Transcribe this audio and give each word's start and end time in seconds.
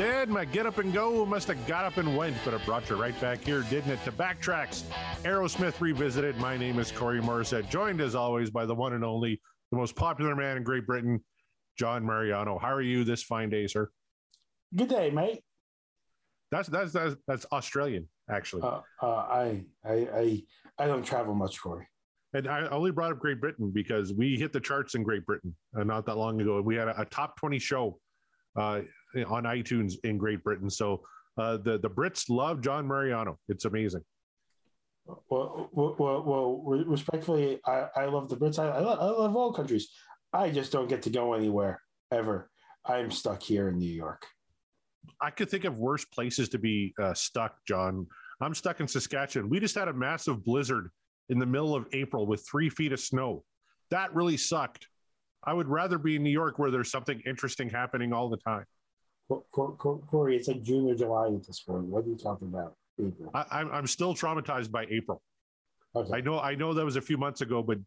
Sid, 0.00 0.30
my 0.30 0.44
get 0.46 0.64
up 0.66 0.78
and 0.78 0.94
go 0.94 1.26
must 1.26 1.48
have 1.48 1.66
got 1.66 1.84
up 1.84 1.96
and 1.96 2.16
went, 2.16 2.36
but 2.44 2.54
it 2.54 2.64
brought 2.64 2.88
you 2.88 2.96
right 2.96 3.18
back 3.20 3.44
here, 3.44 3.62
didn't 3.68 3.90
it? 3.90 4.02
To 4.04 4.12
Backtracks, 4.12 4.84
Aerosmith 5.24 5.80
Revisited. 5.80 6.36
My 6.38 6.56
name 6.56 6.78
is 6.78 6.90
Corey 6.90 7.20
Morissette, 7.20 7.68
joined 7.68 8.00
as 8.00 8.14
always 8.14 8.50
by 8.50 8.64
the 8.66 8.74
one 8.74 8.92
and 8.92 9.04
only, 9.04 9.40
the 9.70 9.76
most 9.76 9.96
popular 9.96 10.34
man 10.36 10.56
in 10.56 10.62
Great 10.62 10.86
Britain, 10.86 11.22
John 11.76 12.06
Mariano. 12.06 12.58
How 12.58 12.72
are 12.72 12.80
you 12.80 13.04
this 13.04 13.22
fine 13.22 13.50
day, 13.50 13.66
sir? 13.66 13.90
Good 14.74 14.88
day, 14.88 15.10
mate. 15.10 15.42
That's 16.50 16.68
that's 16.68 16.92
that's, 16.92 17.16
that's 17.26 17.46
Australian, 17.52 18.08
actually. 18.28 18.62
Uh, 18.62 18.80
uh, 19.02 19.06
I, 19.06 19.64
I 19.84 19.92
I 19.92 20.42
I 20.78 20.86
don't 20.86 21.04
travel 21.04 21.34
much, 21.34 21.60
Corey. 21.60 21.86
And 22.32 22.48
I 22.48 22.66
only 22.68 22.92
brought 22.92 23.10
up 23.12 23.18
Great 23.18 23.40
Britain 23.40 23.70
because 23.72 24.12
we 24.12 24.36
hit 24.36 24.52
the 24.52 24.60
charts 24.60 24.94
in 24.94 25.02
Great 25.02 25.26
Britain 25.26 25.54
uh, 25.76 25.82
not 25.82 26.06
that 26.06 26.16
long 26.16 26.40
ago. 26.40 26.60
We 26.62 26.76
had 26.76 26.86
a, 26.86 27.00
a 27.00 27.04
top 27.06 27.36
20 27.36 27.58
show 27.58 27.98
uh, 28.56 28.82
on 29.26 29.44
iTunes 29.44 29.94
in 30.04 30.16
Great 30.16 30.44
Britain. 30.44 30.70
So 30.70 31.02
uh, 31.36 31.56
the 31.56 31.78
the 31.78 31.90
Brits 31.90 32.28
love 32.28 32.60
John 32.60 32.86
Mariano. 32.86 33.38
It's 33.48 33.64
amazing. 33.64 34.02
Well, 35.28 35.68
well, 35.72 35.96
well, 35.98 36.22
well 36.22 36.84
respectfully, 36.84 37.58
I, 37.66 37.86
I 37.96 38.04
love 38.04 38.28
the 38.28 38.36
Brits. 38.36 38.58
I, 38.58 38.68
I, 38.68 38.80
love, 38.80 38.98
I 39.00 39.04
love 39.06 39.34
all 39.34 39.52
countries. 39.52 39.88
I 40.32 40.50
just 40.50 40.70
don't 40.70 40.88
get 40.88 41.02
to 41.02 41.10
go 41.10 41.34
anywhere 41.34 41.80
ever. 42.12 42.48
I'm 42.84 43.10
stuck 43.10 43.42
here 43.42 43.68
in 43.68 43.78
New 43.78 43.92
York. 43.92 44.24
I 45.20 45.30
could 45.30 45.50
think 45.50 45.64
of 45.64 45.78
worse 45.78 46.04
places 46.04 46.48
to 46.50 46.58
be 46.58 46.94
uh, 47.00 47.14
stuck, 47.14 47.56
John. 47.66 48.06
I'm 48.40 48.54
stuck 48.54 48.80
in 48.80 48.88
Saskatchewan. 48.88 49.48
We 49.48 49.60
just 49.60 49.74
had 49.74 49.88
a 49.88 49.92
massive 49.92 50.44
blizzard 50.44 50.90
in 51.28 51.38
the 51.38 51.46
middle 51.46 51.74
of 51.74 51.86
April 51.92 52.26
with 52.26 52.46
three 52.46 52.70
feet 52.70 52.92
of 52.92 53.00
snow. 53.00 53.44
That 53.90 54.14
really 54.14 54.36
sucked. 54.36 54.88
I 55.44 55.52
would 55.52 55.68
rather 55.68 55.98
be 55.98 56.16
in 56.16 56.22
New 56.22 56.30
York 56.30 56.58
where 56.58 56.70
there's 56.70 56.90
something 56.90 57.20
interesting 57.26 57.70
happening 57.70 58.12
all 58.12 58.28
the 58.28 58.36
time. 58.38 58.64
Corey, 59.52 60.36
it's 60.36 60.48
like 60.48 60.62
June 60.62 60.90
or 60.90 60.94
July 60.94 61.28
at 61.28 61.46
this 61.46 61.60
point. 61.60 61.84
What 61.84 62.04
are 62.04 62.08
you 62.08 62.16
talking 62.16 62.48
about? 62.48 62.74
April. 62.98 63.30
I, 63.32 63.60
I'm 63.60 63.86
still 63.86 64.14
traumatized 64.14 64.70
by 64.70 64.86
April. 64.90 65.22
Okay. 65.94 66.18
I 66.18 66.20
know 66.20 66.38
I 66.38 66.54
know 66.54 66.74
that 66.74 66.84
was 66.84 66.96
a 66.96 67.00
few 67.00 67.16
months 67.16 67.40
ago, 67.40 67.62
but 67.62 67.78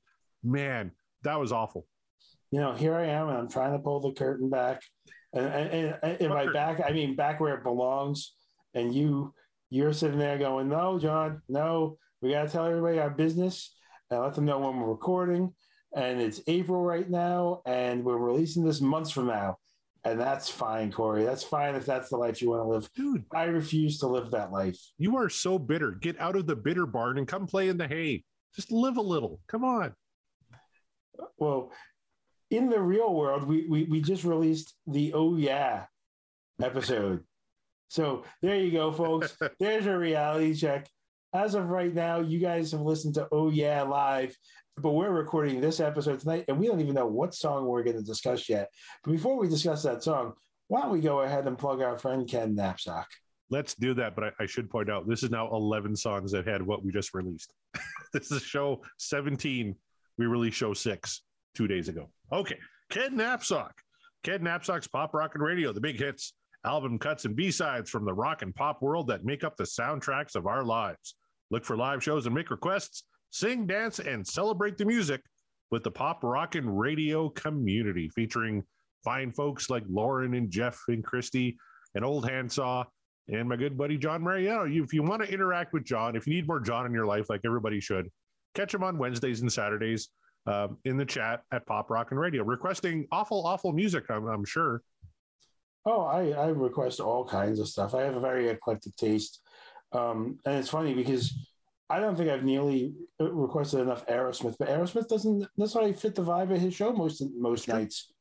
man, 0.44 0.92
that 1.24 1.40
was 1.40 1.52
awful. 1.52 1.86
You 2.54 2.60
know, 2.60 2.74
here 2.74 2.94
I 2.94 3.08
am, 3.08 3.30
and 3.30 3.38
I'm 3.40 3.50
trying 3.50 3.72
to 3.72 3.80
pull 3.80 4.00
the 4.00 4.12
curtain 4.12 4.48
back, 4.48 4.84
and, 5.34 5.48
and, 5.48 5.98
and 6.04 6.22
in 6.22 6.30
my 6.30 6.46
back, 6.54 6.80
I 6.88 6.92
mean 6.92 7.16
back 7.16 7.40
where 7.40 7.56
it 7.56 7.64
belongs. 7.64 8.36
And 8.76 8.94
you, 8.94 9.34
you're 9.72 9.92
sitting 9.92 10.20
there 10.20 10.38
going, 10.38 10.70
"No, 10.70 11.00
John, 11.00 11.42
no, 11.50 11.98
we 12.22 12.30
got 12.30 12.44
to 12.44 12.50
tell 12.50 12.68
everybody 12.68 13.00
our 13.00 13.10
business 13.10 13.76
and 14.12 14.22
let 14.22 14.36
them 14.36 14.46
know 14.46 14.60
when 14.60 14.80
we're 14.80 14.92
recording." 14.92 15.52
And 15.96 16.22
it's 16.22 16.42
April 16.46 16.84
right 16.84 17.10
now, 17.10 17.64
and 17.66 18.06
we're 18.06 18.20
releasing 18.20 18.64
this 18.64 18.82
months 18.82 19.10
from 19.10 19.26
now. 19.26 19.58
And 20.04 20.20
that's 20.20 20.48
fine, 20.48 20.92
Corey. 20.92 21.24
That's 21.24 21.44
fine 21.44 21.74
if 21.74 21.88
that's 21.88 22.10
the 22.10 22.18
life 22.18 22.40
you 22.40 22.52
want 22.52 22.62
to 22.62 22.68
live. 22.68 22.88
Dude, 22.94 23.26
I 23.34 23.46
refuse 23.46 23.98
to 24.02 24.08
live 24.08 24.30
that 24.30 24.52
life. 24.52 24.78
You 25.00 25.18
are 25.18 25.28
so 25.28 25.58
bitter. 25.58 25.94
Get 25.94 26.22
out 26.22 26.36
of 26.36 26.46
the 26.46 26.56
bitter 26.56 26.86
barn 26.86 27.18
and 27.18 27.28
come 27.28 27.48
play 27.48 27.70
in 27.70 27.80
the 27.80 27.88
hay. 27.88 28.26
Just 28.56 28.72
live 28.72 28.98
a 28.98 29.02
little. 29.02 29.40
Come 29.48 29.64
on. 29.64 29.96
Well, 31.40 31.72
in 32.54 32.70
the 32.70 32.80
real 32.80 33.14
world, 33.14 33.44
we, 33.48 33.68
we, 33.68 33.84
we 33.86 34.02
just 34.02 34.24
released 34.24 34.76
the 34.88 35.14
Oh 35.14 35.36
Yeah 35.36 35.86
episode. 36.62 37.24
So 37.88 38.24
there 38.42 38.58
you 38.58 38.72
go, 38.72 38.92
folks. 38.92 39.36
There's 39.60 39.88
a 39.88 39.98
reality 39.98 40.54
check. 40.54 40.88
As 41.34 41.56
of 41.56 41.70
right 41.70 41.94
now, 41.94 42.20
you 42.20 42.40
guys 42.40 42.72
have 42.72 42.82
listened 42.82 43.16
to 43.16 43.28
Oh 43.32 43.50
Yeah 43.50 43.82
Live 43.84 44.38
but 44.78 44.92
we're 44.92 45.12
recording 45.12 45.62
this 45.62 45.80
episode 45.80 46.20
tonight 46.20 46.46
and 46.48 46.58
we 46.58 46.68
don't 46.68 46.82
even 46.82 46.96
know 46.96 47.06
what 47.06 47.36
song 47.36 47.66
we're 47.66 47.84
going 47.84 47.98
to 47.98 48.04
discuss 48.04 48.50
yet. 48.50 48.70
But 49.04 49.12
before 49.12 49.38
we 49.38 49.48
discuss 49.48 49.84
that 49.84 50.04
song, 50.04 50.34
why 50.68 50.82
don't 50.82 50.92
we 50.92 51.00
go 51.00 51.22
ahead 51.22 51.46
and 51.46 51.58
plug 51.58 51.82
our 51.82 51.98
friend 52.00 52.28
Ken 52.28 52.56
Napzok? 52.56 53.06
Let's 53.50 53.76
do 53.76 53.94
that. 53.96 54.16
But 54.16 54.24
I, 54.24 54.32
I 54.44 54.46
should 54.48 54.70
point 54.70 54.90
out 54.90 55.08
this 55.08 55.22
is 55.22 55.30
now 55.30 55.52
11 55.52 55.96
songs 55.96 56.32
that 56.32 56.48
had 56.48 56.62
what 56.62 56.84
we 56.84 56.92
just 56.92 57.14
released. 57.14 57.54
this 58.14 58.32
is 58.32 58.42
show 58.42 58.82
17. 58.98 59.76
We 60.18 60.26
released 60.26 60.58
show 60.58 60.74
six 60.74 61.22
two 61.56 61.68
days 61.68 61.88
ago. 61.88 62.10
Okay. 62.34 62.58
Ken 62.90 63.16
Napzok. 63.16 63.72
Ken 64.24 64.40
Napzok's 64.40 64.88
Pop 64.88 65.14
Rockin' 65.14 65.42
Radio, 65.42 65.72
the 65.72 65.82
big 65.82 66.00
hits, 66.00 66.34
album 66.66 66.98
cuts, 66.98 67.26
and 67.26 67.36
B 67.36 67.52
sides 67.52 67.90
from 67.90 68.06
the 68.06 68.14
rock 68.14 68.42
and 68.42 68.56
pop 68.56 68.82
world 68.82 69.08
that 69.08 69.24
make 69.24 69.44
up 69.44 69.56
the 69.56 69.64
soundtracks 69.64 70.36
of 70.36 70.48
our 70.48 70.64
lives. 70.64 71.16
Look 71.52 71.64
for 71.64 71.78
live 71.78 72.04
shows 72.04 72.26
and 72.26 72.34
make 72.34 72.50
requests 72.50 73.04
sing, 73.30 73.68
dance, 73.68 74.00
and 74.00 74.26
celebrate 74.26 74.78
the 74.78 74.86
music 74.86 75.22
with 75.70 75.84
the 75.84 75.92
pop 75.92 76.24
rockin' 76.24 76.68
radio 76.68 77.30
community, 77.30 78.10
featuring 78.10 78.64
fine 79.04 79.32
folks 79.32 79.70
like 79.70 79.84
Lauren 79.88 80.34
and 80.34 80.50
Jeff 80.50 80.80
and 80.88 81.04
Christy 81.04 81.58
and 81.94 82.04
Old 82.04 82.28
Handsaw 82.28 82.86
and 83.28 83.48
my 83.48 83.56
good 83.56 83.78
buddy 83.78 83.98
John 83.98 84.24
Mariano. 84.24 84.66
if 84.66 84.94
you 84.94 85.04
want 85.04 85.24
to 85.24 85.32
interact 85.32 85.74
with 85.74 85.84
John, 85.84 86.16
if 86.16 86.26
you 86.26 86.34
need 86.34 86.48
more 86.48 86.60
John 86.60 86.86
in 86.86 86.94
your 86.94 87.06
life, 87.06 87.30
like 87.30 87.42
everybody 87.46 87.80
should, 87.80 88.10
catch 88.56 88.74
him 88.74 88.84
on 88.84 88.98
Wednesdays 88.98 89.42
and 89.42 89.52
Saturdays 89.52 90.10
um, 90.46 90.78
in 90.86 90.98
the 90.98 91.06
chat 91.06 91.42
at 91.52 91.66
Pop 91.66 91.90
Rockin' 91.90 92.18
Radio, 92.18 92.44
requesting 92.44 93.08
awful, 93.12 93.46
awful 93.46 93.72
music. 93.72 94.06
I'm, 94.10 94.28
I'm 94.28 94.46
sure. 94.46 94.82
Oh, 95.86 96.02
I, 96.02 96.30
I 96.30 96.48
request 96.48 97.00
all 97.00 97.26
kinds 97.26 97.60
of 97.60 97.68
stuff. 97.68 97.94
I 97.94 98.04
have 98.04 98.16
a 98.16 98.20
very 98.20 98.48
eclectic 98.48 98.96
taste, 98.96 99.42
um, 99.92 100.40
and 100.46 100.56
it's 100.56 100.70
funny 100.70 100.94
because 100.94 101.34
I 101.90 102.00
don't 102.00 102.16
think 102.16 102.30
I've 102.30 102.44
nearly 102.44 102.94
requested 103.20 103.82
enough 103.82 104.06
Aerosmith, 104.08 104.56
but 104.58 104.70
Aerosmith 104.70 105.08
doesn't 105.08 105.46
necessarily 105.58 105.94
fit 105.94 106.16
the 106.16 106.24
vibe 106.24 106.54
of 106.54 106.60
his 106.60 106.74
show 106.74 106.94
most 106.94 107.22
most 107.38 107.68
nights. 107.68 108.12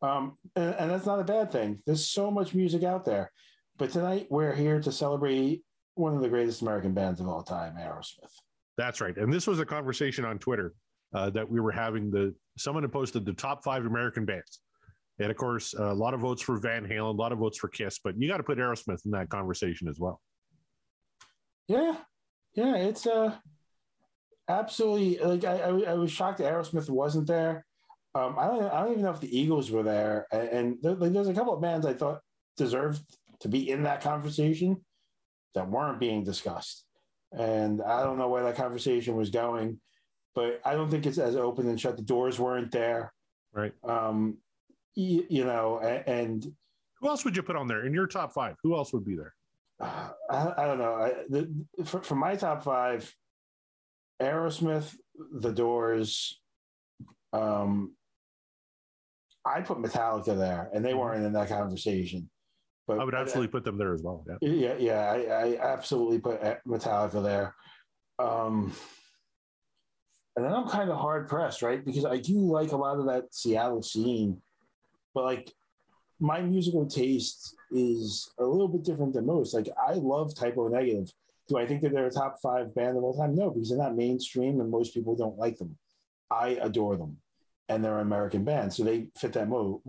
Um, 0.00 0.36
and, 0.54 0.74
and, 0.76 0.90
that's 0.90 1.06
not 1.06 1.18
a 1.18 1.24
bad 1.24 1.50
thing. 1.50 1.82
There's 1.84 2.06
so 2.06 2.30
much 2.30 2.54
music 2.54 2.84
out 2.84 3.04
there, 3.04 3.32
but 3.78 3.90
tonight 3.90 4.28
we're 4.30 4.54
here 4.54 4.80
to 4.80 4.92
celebrate 4.92 5.64
one 5.94 6.14
of 6.14 6.22
the 6.22 6.28
greatest 6.28 6.62
American 6.62 6.94
bands 6.94 7.20
of 7.20 7.26
all 7.26 7.42
time, 7.42 7.74
Aerosmith. 7.76 8.30
That's 8.76 9.00
right. 9.00 9.16
And 9.16 9.32
this 9.32 9.48
was 9.48 9.58
a 9.58 9.66
conversation 9.66 10.24
on 10.24 10.38
Twitter 10.38 10.72
uh, 11.14 11.30
that 11.30 11.48
we 11.48 11.60
were 11.60 11.72
having. 11.72 12.10
The 12.10 12.34
someone 12.56 12.82
had 12.82 12.92
posted 12.92 13.24
the 13.24 13.32
top 13.32 13.64
five 13.64 13.86
American 13.86 14.24
bands, 14.24 14.60
and 15.18 15.30
of 15.30 15.36
course, 15.36 15.74
a 15.74 15.94
lot 15.94 16.14
of 16.14 16.20
votes 16.20 16.42
for 16.42 16.58
Van 16.58 16.86
Halen, 16.86 17.14
a 17.14 17.16
lot 17.16 17.32
of 17.32 17.38
votes 17.38 17.58
for 17.58 17.68
Kiss, 17.68 17.98
but 18.02 18.20
you 18.20 18.28
got 18.28 18.38
to 18.38 18.42
put 18.42 18.58
Aerosmith 18.58 19.04
in 19.04 19.12
that 19.12 19.28
conversation 19.28 19.88
as 19.88 19.98
well. 19.98 20.20
Yeah, 21.68 21.96
yeah, 22.54 22.76
it's 22.76 23.06
uh 23.06 23.34
absolutely 24.48 25.18
like 25.18 25.44
I, 25.44 25.58
I, 25.58 25.80
I 25.90 25.94
was 25.94 26.10
shocked 26.10 26.38
that 26.38 26.52
Aerosmith 26.52 26.88
wasn't 26.88 27.26
there. 27.26 27.64
Um, 28.14 28.36
I 28.38 28.46
don't 28.46 28.64
I 28.64 28.80
don't 28.80 28.92
even 28.92 29.04
know 29.04 29.10
if 29.10 29.20
the 29.20 29.38
Eagles 29.38 29.70
were 29.70 29.82
there, 29.82 30.26
and, 30.32 30.48
and 30.48 30.76
there, 30.82 30.94
like, 30.94 31.12
there's 31.12 31.28
a 31.28 31.34
couple 31.34 31.54
of 31.54 31.60
bands 31.60 31.86
I 31.86 31.92
thought 31.92 32.20
deserved 32.56 33.02
to 33.40 33.48
be 33.48 33.70
in 33.70 33.82
that 33.84 34.00
conversation 34.00 34.84
that 35.54 35.68
weren't 35.68 36.00
being 36.00 36.24
discussed, 36.24 36.84
and 37.32 37.82
I 37.82 38.02
don't 38.02 38.18
know 38.18 38.28
where 38.28 38.44
that 38.44 38.56
conversation 38.56 39.14
was 39.14 39.30
going, 39.30 39.78
but 40.34 40.60
I 40.64 40.74
don't 40.74 40.90
think 40.90 41.06
it's 41.06 41.18
as 41.18 41.36
open 41.36 41.68
and 41.68 41.80
shut. 41.80 41.96
The 41.96 42.02
doors 42.02 42.38
weren't 42.38 42.70
there, 42.70 43.12
right? 43.52 43.72
Um, 43.82 44.38
you, 44.94 45.24
you 45.28 45.44
know, 45.44 45.78
and, 45.78 46.08
and 46.08 46.52
who 47.00 47.08
else 47.08 47.24
would 47.24 47.36
you 47.36 47.42
put 47.42 47.56
on 47.56 47.68
there 47.68 47.86
in 47.86 47.94
your 47.94 48.06
top 48.06 48.32
five? 48.32 48.56
Who 48.62 48.74
else 48.76 48.92
would 48.92 49.04
be 49.04 49.16
there? 49.16 49.34
I, 49.80 50.10
I, 50.30 50.64
don't 50.66 50.78
know. 50.78 50.94
I, 50.94 51.12
the, 51.28 51.52
for, 51.84 52.02
for, 52.02 52.16
my 52.16 52.34
top 52.34 52.64
five, 52.64 53.12
Aerosmith, 54.20 54.94
The 55.32 55.52
Doors. 55.52 56.40
Um, 57.32 57.94
I 59.46 59.60
put 59.60 59.78
Metallica 59.78 60.36
there, 60.36 60.68
and 60.74 60.84
they 60.84 60.90
mm-hmm. 60.90 60.98
weren't 60.98 61.24
in 61.24 61.32
that 61.34 61.48
conversation. 61.48 62.28
But 62.88 62.98
I 62.98 63.04
would 63.04 63.14
absolutely 63.14 63.50
I, 63.50 63.52
put 63.52 63.64
them 63.64 63.78
there 63.78 63.94
as 63.94 64.02
well. 64.02 64.24
Yeah, 64.40 64.48
yeah, 64.50 64.74
yeah 64.78 65.12
I, 65.12 65.56
I 65.56 65.72
absolutely 65.72 66.18
put 66.18 66.42
Metallica 66.66 67.22
there. 67.22 67.54
Um, 68.18 68.72
and 70.38 70.46
then 70.46 70.54
I'm 70.54 70.68
kind 70.68 70.88
of 70.88 70.98
hard 70.98 71.28
pressed, 71.28 71.62
right? 71.62 71.84
Because 71.84 72.04
I 72.04 72.18
do 72.18 72.38
like 72.38 72.70
a 72.70 72.76
lot 72.76 73.00
of 73.00 73.06
that 73.06 73.34
Seattle 73.34 73.82
scene, 73.82 74.40
but 75.12 75.24
like 75.24 75.52
my 76.20 76.40
musical 76.40 76.86
taste 76.86 77.56
is 77.72 78.30
a 78.38 78.44
little 78.44 78.68
bit 78.68 78.84
different 78.84 79.14
than 79.14 79.26
most. 79.26 79.52
Like 79.52 79.68
I 79.76 79.94
love 79.94 80.36
Type 80.36 80.56
O 80.56 80.68
Negative. 80.68 81.12
Do 81.48 81.58
I 81.58 81.66
think 81.66 81.82
that 81.82 81.90
they're 81.90 82.06
a 82.06 82.10
top 82.12 82.36
five 82.40 82.72
band 82.72 82.96
of 82.96 83.02
all 83.02 83.16
time? 83.16 83.34
No, 83.34 83.50
because 83.50 83.70
they're 83.70 83.78
not 83.78 83.96
mainstream 83.96 84.60
and 84.60 84.70
most 84.70 84.94
people 84.94 85.16
don't 85.16 85.36
like 85.36 85.58
them. 85.58 85.76
I 86.30 86.50
adore 86.62 86.96
them, 86.96 87.16
and 87.68 87.84
they're 87.84 87.96
an 87.98 88.06
American 88.06 88.44
band, 88.44 88.72
so 88.72 88.84
they 88.84 89.08
fit 89.18 89.32
that 89.32 89.48
mold. 89.48 89.82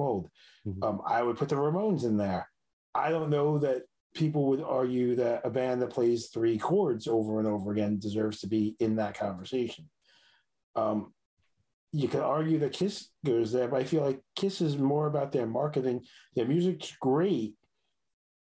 Mm-hmm. 0.67 0.81
Um, 0.81 1.01
I 1.05 1.21
would 1.21 1.37
put 1.37 1.49
the 1.49 1.57
Ramones 1.57 2.05
in 2.05 2.17
there. 2.17 2.49
I 2.95 3.11
don't 3.11 3.29
know 3.29 3.59
that 3.59 3.83
people 4.15 4.47
would 4.47 4.63
argue 4.63 5.15
that 5.17 5.41
a 5.43 5.51
band 5.51 5.83
that 5.83 5.91
plays 5.91 6.29
three 6.29 6.57
chords 6.57 7.07
over 7.07 7.37
and 7.37 7.47
over 7.47 7.71
again 7.71 7.99
deserves 7.99 8.39
to 8.39 8.47
be 8.47 8.75
in 8.79 8.95
that 8.95 9.13
conversation. 9.13 9.87
Um, 10.75 11.13
you 11.91 12.07
could 12.07 12.21
argue 12.21 12.59
that 12.59 12.73
Kiss 12.73 13.09
goes 13.25 13.51
there, 13.51 13.67
but 13.67 13.81
I 13.81 13.83
feel 13.83 14.05
like 14.05 14.21
Kiss 14.35 14.61
is 14.61 14.77
more 14.77 15.07
about 15.07 15.31
their 15.31 15.47
marketing. 15.47 16.05
Their 16.35 16.45
music's 16.45 16.95
great, 17.01 17.55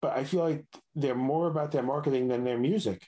but 0.01 0.17
I 0.17 0.23
feel 0.23 0.41
like 0.41 0.65
they're 0.95 1.15
more 1.15 1.47
about 1.47 1.71
their 1.71 1.83
marketing 1.83 2.27
than 2.27 2.43
their 2.43 2.57
music. 2.57 3.05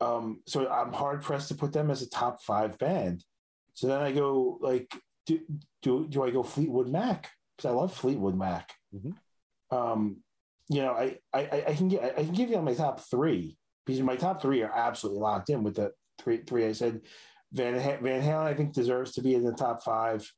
Um, 0.00 0.40
so 0.46 0.68
I'm 0.68 0.92
hard 0.92 1.22
pressed 1.22 1.48
to 1.48 1.54
put 1.54 1.72
them 1.72 1.90
as 1.90 2.02
a 2.02 2.08
top 2.08 2.42
five 2.42 2.78
band. 2.78 3.24
So 3.74 3.86
then 3.86 4.00
I 4.00 4.12
go 4.12 4.58
like, 4.60 4.92
do 5.26 5.40
do, 5.82 6.06
do 6.08 6.24
I 6.24 6.30
go 6.30 6.42
Fleetwood 6.42 6.88
Mac? 6.88 7.30
Because 7.56 7.70
I 7.70 7.74
love 7.74 7.94
Fleetwood 7.94 8.36
Mac. 8.36 8.72
Mm-hmm. 8.94 9.76
Um, 9.76 10.16
you 10.68 10.82
know, 10.82 10.92
I, 10.92 11.18
I 11.32 11.64
I 11.68 11.74
can 11.74 11.88
get 11.88 12.18
I 12.18 12.24
can 12.24 12.32
give 12.32 12.50
you 12.50 12.60
my 12.62 12.74
top 12.74 13.00
three 13.00 13.58
because 13.86 14.00
my 14.00 14.16
top 14.16 14.42
three 14.42 14.62
are 14.62 14.72
absolutely 14.74 15.20
locked 15.20 15.50
in 15.50 15.62
with 15.62 15.76
the 15.76 15.92
three 16.18 16.38
three 16.38 16.66
I 16.66 16.72
said. 16.72 17.02
Van 17.52 17.74
Van 17.74 18.22
Halen 18.22 18.46
I 18.46 18.54
think 18.54 18.72
deserves 18.72 19.12
to 19.12 19.22
be 19.22 19.34
in 19.34 19.44
the 19.44 19.52
top 19.52 19.82
five. 19.82 20.30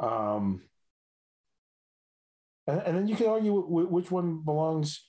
Um, 0.00 0.62
and, 2.66 2.82
and 2.86 2.96
then 2.96 3.08
you 3.08 3.16
can 3.16 3.26
argue 3.26 3.52
which 3.54 4.10
one 4.10 4.42
belongs 4.44 5.04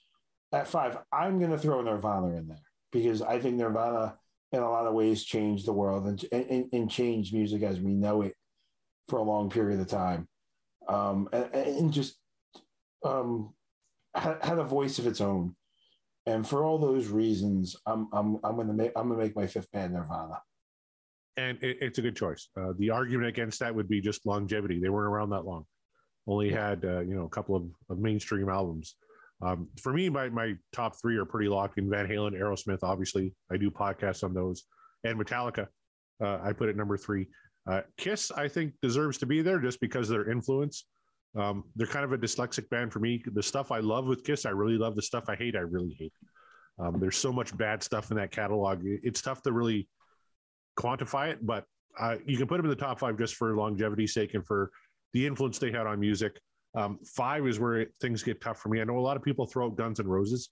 at 0.52 0.68
five. 0.68 0.98
I'm 1.12 1.40
going 1.40 1.52
to 1.52 1.58
throw 1.58 1.82
Nirvana 1.82 2.36
in 2.36 2.48
there 2.48 2.62
because 2.92 3.22
I 3.22 3.40
think 3.40 3.56
Nirvana, 3.56 4.16
in 4.52 4.62
a 4.62 4.70
lot 4.70 4.88
of 4.88 4.94
ways, 4.94 5.24
changed 5.24 5.66
the 5.66 5.74
world 5.74 6.08
and, 6.08 6.24
and, 6.32 6.70
and 6.72 6.90
changed 6.90 7.34
music 7.34 7.62
as 7.62 7.80
we 7.80 7.94
know 7.94 8.22
it 8.24 8.36
for 9.08 9.20
a 9.20 9.24
long 9.24 9.50
period 9.50 9.80
of 9.80 9.88
time, 9.88 10.28
um, 10.88 11.28
and, 11.34 11.54
and, 11.54 11.94
just 11.94 12.16
um, 13.04 13.54
had, 14.14 14.38
had, 14.44 14.60
a 14.60 14.64
voice 14.64 15.00
of 15.00 15.08
its 15.08 15.20
own. 15.20 15.56
And 16.26 16.48
for 16.48 16.64
all 16.64 16.78
those 16.78 17.08
reasons, 17.08 17.76
I'm 17.88 18.08
I'm 18.14 18.38
I'm 18.44 18.56
gonna 18.56 18.74
make 18.74 18.92
I'm 18.96 19.10
gonna 19.10 19.22
make 19.22 19.36
my 19.36 19.48
fifth 19.48 19.72
band 19.72 19.94
Nirvana. 19.94 20.42
And 21.40 21.58
it, 21.64 21.78
it's 21.82 21.98
a 22.00 22.02
good 22.02 22.18
choice. 22.18 22.50
Uh, 22.60 22.74
the 22.78 22.90
argument 22.90 23.30
against 23.30 23.60
that 23.62 23.74
would 23.74 23.88
be 23.88 24.02
just 24.02 24.26
longevity. 24.26 24.80
They 24.80 24.90
weren't 24.90 25.08
around 25.08 25.30
that 25.30 25.46
long. 25.46 25.64
Only 26.28 26.50
had 26.52 26.84
uh, 26.84 27.00
you 27.00 27.16
know 27.16 27.26
a 27.26 27.30
couple 27.30 27.56
of, 27.56 27.64
of 27.90 27.98
mainstream 27.98 28.50
albums. 28.50 28.96
Um, 29.42 29.70
for 29.82 29.94
me, 29.94 30.10
my, 30.10 30.28
my 30.28 30.56
top 30.74 31.00
three 31.02 31.16
are 31.16 31.24
pretty 31.24 31.48
locked 31.48 31.78
in 31.78 31.90
Van 31.90 32.08
Halen, 32.08 32.38
Aerosmith, 32.38 32.84
obviously. 32.84 33.34
I 33.50 33.56
do 33.56 33.72
podcasts 33.72 34.24
on 34.24 34.34
those, 34.34 34.66
and 35.06 35.18
Metallica. 35.18 35.68
Uh, 36.22 36.40
I 36.44 36.52
put 36.52 36.68
it 36.68 36.76
number 36.76 36.98
three. 36.98 37.30
Uh, 37.70 37.82
Kiss, 37.98 38.32
I 38.32 38.50
think, 38.50 38.74
deserves 38.82 39.18
to 39.20 39.26
be 39.26 39.42
there 39.42 39.60
just 39.60 39.80
because 39.80 40.10
of 40.10 40.18
their 40.18 40.30
influence. 40.30 40.86
Um, 41.38 41.64
they're 41.78 41.88
kind 41.88 42.04
of 42.04 42.12
a 42.12 42.18
dyslexic 42.18 42.70
band 42.70 42.92
for 42.92 43.00
me. 43.00 43.24
The 43.34 43.44
stuff 43.44 43.72
I 43.72 43.80
love 43.80 44.08
with 44.08 44.26
Kiss, 44.26 44.46
I 44.46 44.50
really 44.50 44.78
love. 44.78 44.96
The 44.96 45.02
stuff 45.02 45.26
I 45.30 45.36
hate, 45.36 45.56
I 45.56 45.60
really 45.60 45.96
hate. 45.98 46.14
Um, 46.80 47.00
there's 47.00 47.18
so 47.18 47.32
much 47.32 47.56
bad 47.56 47.82
stuff 47.82 48.12
in 48.12 48.18
that 48.18 48.32
catalog. 48.32 48.82
It's 48.84 49.22
tough 49.22 49.42
to 49.44 49.54
really 49.54 49.88
quantify 50.80 51.30
it, 51.30 51.46
but 51.46 51.66
uh, 52.00 52.16
you 52.26 52.38
can 52.38 52.48
put 52.48 52.58
them 52.58 52.66
in 52.66 52.70
the 52.70 52.76
top 52.76 53.00
five 53.00 53.18
just 53.18 53.36
for 53.36 53.56
longevity's 53.56 54.14
sake 54.14 54.34
and 54.34 54.46
for 54.46 54.72
the 55.14 55.26
influence 55.26 55.60
they 55.60 55.72
had 55.72 55.86
on 55.86 56.00
music. 56.00 56.40
Um, 56.76 57.00
five 57.04 57.46
is 57.48 57.60
where 57.60 57.88
things 58.00 58.24
get 58.24 58.40
tough 58.42 58.60
for 58.60 58.70
me. 58.70 58.80
I 58.80 58.84
know 58.84 58.98
a 58.98 59.02
lot 59.02 59.18
of 59.18 59.24
people 59.24 59.46
throw 59.46 59.66
out 59.66 59.76
Guns 59.76 60.00
and 60.00 60.08
Roses. 60.08 60.50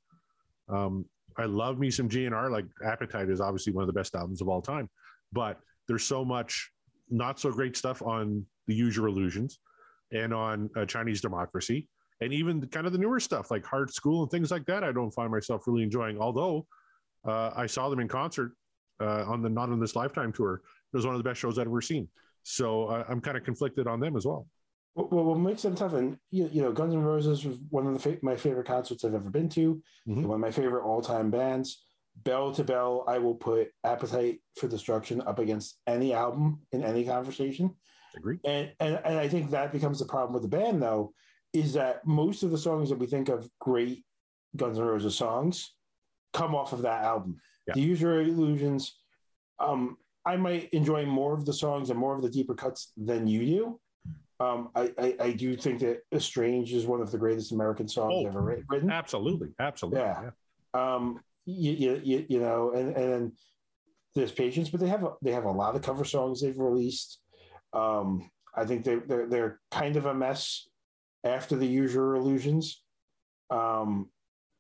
Um, 0.68 1.06
I 1.38 1.46
love 1.46 1.80
me 1.80 1.92
some 1.92 2.10
GNR. 2.10 2.52
Like 2.52 2.66
Appetite 2.84 3.30
is 3.30 3.40
obviously 3.40 3.72
one 3.72 3.84
of 3.84 3.88
the 3.88 3.94
best 3.94 4.16
albums 4.16 4.42
of 4.42 4.50
all 4.50 4.62
time, 4.62 4.90
but 5.32 5.60
there's 5.88 6.04
so 6.04 6.26
much 6.26 6.72
not 7.10 7.40
so 7.40 7.52
great 7.52 7.78
stuff 7.78 8.02
on 8.02 8.46
the 8.66 8.76
Your 8.76 9.08
Illusions 9.08 9.60
and 10.12 10.34
on 10.34 10.70
uh, 10.76 10.86
Chinese 10.86 11.22
Democracy, 11.22 11.88
and 12.20 12.34
even 12.34 12.66
kind 12.68 12.88
of 12.88 12.92
the 12.92 13.00
newer 13.00 13.20
stuff 13.20 13.52
like 13.52 13.64
Hard 13.66 13.90
Skool 13.90 14.24
and 14.24 14.32
things 14.32 14.52
like 14.52 14.66
that. 14.66 14.84
I 14.84 14.92
don't 14.92 15.12
find 15.12 15.32
myself 15.32 15.68
really 15.68 15.84
enjoying. 15.84 16.20
Although 16.20 16.66
uh, 17.26 17.52
I 17.56 17.68
saw 17.68 17.90
them 17.90 18.00
in 18.00 18.08
concert 18.08 18.54
uh, 19.00 19.24
on 19.26 19.42
the 19.42 19.50
Not 19.50 19.70
in 19.70 19.80
This 19.80 19.96
Lifetime 19.96 20.32
tour. 20.32 20.62
It 20.94 20.96
was 20.96 21.06
one 21.06 21.16
of 21.16 21.20
the 21.20 21.30
best 21.30 21.40
shows 21.40 21.60
I've 21.60 21.68
ever 21.68 21.82
seen. 21.82 22.08
So 22.44 22.86
uh, 22.86 23.04
I'm 23.10 23.22
kind 23.22 23.38
of 23.38 23.44
conflicted 23.44 23.88
on 23.88 24.00
them 24.00 24.16
as 24.16 24.26
well. 24.26 24.48
Well, 24.96 25.26
what 25.26 25.38
makes 25.38 25.62
them 25.62 25.76
tough, 25.76 25.94
and 25.94 26.18
you, 26.32 26.50
you 26.52 26.62
know, 26.62 26.72
Guns 26.72 26.94
N' 26.94 27.04
Roses 27.04 27.46
was 27.46 27.58
one 27.70 27.86
of 27.86 27.94
the 27.94 28.00
fa- 28.00 28.18
my 28.24 28.36
favorite 28.36 28.66
concerts 28.66 29.06
I've 29.06 29.14
ever 29.14 29.30
been 29.30 29.50
to. 29.50 29.76
Mm-hmm. 30.08 30.24
One 30.24 30.36
of 30.36 30.42
my 30.42 30.50
favorite 30.50 30.86
all 30.86 31.02
time 31.02 31.30
bands. 31.30 31.84
Bell 32.24 32.52
to 32.54 32.64
bell, 32.64 33.04
I 33.08 33.20
will 33.20 33.36
put 33.36 33.70
Appetite 33.84 34.40
for 34.56 34.68
Destruction 34.68 35.22
up 35.22 35.38
against 35.38 35.78
any 35.86 36.16
album 36.16 36.62
in 36.72 36.84
any 36.84 37.06
conversation. 37.06 37.76
Agree. 38.16 38.40
And, 38.44 38.72
and 38.80 39.00
and 39.06 39.20
I 39.20 39.28
think 39.28 39.52
that 39.52 39.72
becomes 39.72 40.00
the 40.00 40.06
problem 40.06 40.34
with 40.34 40.42
the 40.42 40.58
band, 40.58 40.82
though, 40.82 41.14
is 41.54 41.74
that 41.74 42.08
most 42.08 42.42
of 42.42 42.50
the 42.50 42.58
songs 42.58 42.90
that 42.90 42.98
we 42.98 43.06
think 43.06 43.30
of 43.30 43.48
great 43.60 44.04
Guns 44.56 44.80
N' 44.80 44.86
Roses 44.86 45.16
songs 45.16 45.76
come 46.34 46.56
off 46.56 46.74
of 46.74 46.82
that 46.82 47.04
album. 47.04 47.40
Yeah. 47.68 47.74
The 47.76 47.82
Use 47.82 48.02
Your 48.02 48.22
Illusions. 48.22 48.98
Um, 49.60 49.98
I 50.26 50.36
might 50.36 50.70
enjoy 50.74 51.06
more 51.06 51.34
of 51.34 51.46
the 51.46 51.54
songs 51.54 51.90
and 51.90 52.00
more 52.00 52.16
of 52.16 52.22
the 52.22 52.30
deeper 52.30 52.54
cuts 52.54 52.92
than 52.98 53.28
you 53.28 53.46
do 53.46 53.80
um, 54.40 54.70
I, 54.76 54.92
I, 55.00 55.16
I, 55.20 55.32
do 55.32 55.56
think 55.58 55.80
that 55.80 56.04
"Estranged" 56.14 56.74
is 56.74 56.86
one 56.86 57.02
of 57.02 57.12
the 57.12 57.18
greatest 57.18 57.52
American 57.52 57.88
songs 57.88 58.14
oh, 58.16 58.28
ever 58.28 58.42
written. 58.70 58.92
Absolutely, 58.92 59.50
absolutely. 59.60 60.02
Yeah. 60.02 60.30
yeah. 60.76 60.96
Um, 60.96 61.20
you, 61.46 62.00
you, 62.04 62.26
you 62.30 62.40
know, 62.40 62.72
and 62.74 62.96
and 62.96 63.32
there's 64.14 64.32
patience, 64.32 64.70
but 64.70 64.80
they 64.80 64.90
have 64.90 65.04
a, 65.04 65.14
they 65.24 65.32
have 65.32 65.46
a 65.46 65.52
lot 65.52 65.76
of 65.76 65.82
cover 65.82 66.06
songs 66.06 66.42
they've 66.42 66.58
released. 66.58 67.20
Um, 67.74 68.30
I 68.56 68.66
think 68.66 68.84
they 68.84 68.96
they're 68.96 69.28
they're 69.28 69.60
kind 69.72 69.96
of 69.96 70.06
a 70.06 70.14
mess 70.14 70.68
after 71.24 71.56
the 71.56 71.66
Your 71.66 72.16
Illusions. 72.16 72.84
Um, 73.50 74.10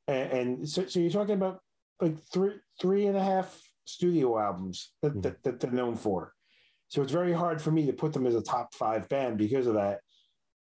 and, 0.07 0.31
and 0.31 0.69
so, 0.69 0.88
so 0.88 1.00
you're 1.00 1.12
talking 1.12 1.36
about 1.36 1.62
like 2.01 2.17
three 2.31 2.53
three 2.79 3.07
and 3.07 3.17
a 3.17 3.23
half 3.23 3.59
studio 3.85 4.38
albums 4.39 4.91
that, 5.01 5.11
mm-hmm. 5.11 5.21
that, 5.21 5.44
that 5.44 5.59
they're 5.59 5.71
known 5.71 5.95
for. 5.95 6.33
So 6.89 7.01
it's 7.01 7.11
very 7.11 7.33
hard 7.33 7.61
for 7.61 7.71
me 7.71 7.85
to 7.88 7.94
put 7.94 8.13
them 8.13 8.25
as 8.25 8.35
a 8.35 8.41
top 8.41 8.73
five 8.73 9.09
band 9.09 9.38
because 9.38 9.67
of 9.67 9.73
that. 9.73 9.99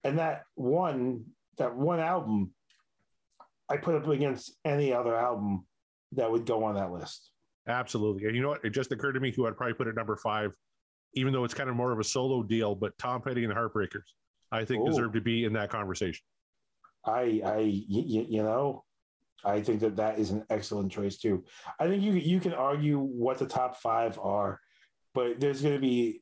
And 0.03 0.19
that 0.19 0.43
one, 0.55 1.25
that 1.57 1.75
one 1.75 1.99
album, 1.99 2.53
I 3.69 3.77
put 3.77 3.95
up 3.95 4.07
against 4.07 4.55
any 4.63 4.93
other 4.93 5.15
album 5.15 5.65
that 6.13 6.31
would 6.31 6.45
go 6.45 6.63
on 6.63 6.75
that 6.75 6.91
list. 6.91 7.31
Absolutely. 7.67 8.25
And 8.25 8.35
you 8.35 8.41
know 8.41 8.49
what? 8.49 8.63
It 8.63 8.69
just 8.69 8.91
occurred 8.91 9.13
to 9.13 9.19
me 9.19 9.31
who 9.31 9.47
I'd 9.47 9.57
probably 9.57 9.73
put 9.73 9.87
at 9.87 9.95
number 9.95 10.15
five, 10.15 10.51
even 11.15 11.33
though 11.33 11.43
it's 11.43 11.53
kind 11.53 11.69
of 11.69 11.75
more 11.75 11.91
of 11.91 11.99
a 11.99 12.03
solo 12.03 12.43
deal, 12.43 12.75
but 12.75 12.97
Tom 12.97 13.21
Petty 13.21 13.43
and 13.43 13.51
the 13.51 13.55
Heartbreakers, 13.55 14.05
I 14.51 14.63
think 14.63 14.83
Ooh. 14.83 14.89
deserve 14.89 15.13
to 15.13 15.21
be 15.21 15.43
in 15.45 15.53
that 15.53 15.69
conversation. 15.69 16.21
I, 17.03 17.41
I, 17.43 17.57
you, 17.59 18.25
you 18.29 18.43
know, 18.43 18.83
I 19.43 19.61
think 19.61 19.79
that 19.81 19.97
that 19.97 20.17
is 20.17 20.31
an 20.31 20.43
excellent 20.49 20.91
choice 20.91 21.17
too. 21.17 21.43
I 21.79 21.87
think 21.87 22.03
you 22.03 22.13
you 22.13 22.39
can 22.39 22.53
argue 22.53 22.99
what 22.99 23.37
the 23.37 23.45
top 23.45 23.77
five 23.77 24.17
are 24.19 24.59
but 25.15 25.39
there's 25.39 25.61
going 25.61 25.73
to 25.73 25.79
be 25.79 26.21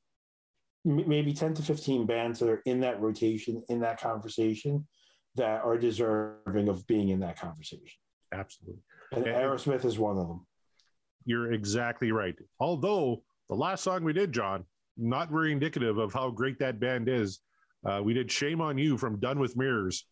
maybe 0.85 1.33
10 1.33 1.55
to 1.55 1.63
15 1.63 2.05
bands 2.05 2.39
that 2.39 2.49
are 2.49 2.61
in 2.65 2.79
that 2.81 3.01
rotation 3.01 3.63
in 3.67 3.81
that 3.81 3.99
conversation 3.99 4.85
that 5.35 5.63
are 5.63 5.77
deserving 5.77 6.69
of 6.69 6.85
being 6.85 7.09
in 7.09 7.19
that 7.21 7.39
conversation. 7.39 7.99
Absolutely. 8.31 8.81
And, 9.11 9.25
and 9.25 9.35
aerosmith 9.35 9.83
is 9.83 9.97
one 9.97 10.17
of 10.17 10.27
them. 10.27 10.45
You're 11.25 11.53
exactly 11.53 12.11
right. 12.11 12.35
Although 12.59 13.23
the 13.49 13.55
last 13.55 13.83
song 13.83 14.03
we 14.03 14.13
did 14.13 14.31
john 14.31 14.63
not 14.97 15.29
very 15.29 15.51
indicative 15.51 15.97
of 15.97 16.13
how 16.13 16.29
great 16.29 16.59
that 16.59 16.79
band 16.79 17.09
is 17.09 17.39
uh, 17.85 18.01
we 18.01 18.13
did 18.13 18.31
shame 18.31 18.61
on 18.61 18.77
you 18.77 18.97
from 18.97 19.19
done 19.19 19.39
with 19.39 19.57
mirrors 19.57 20.05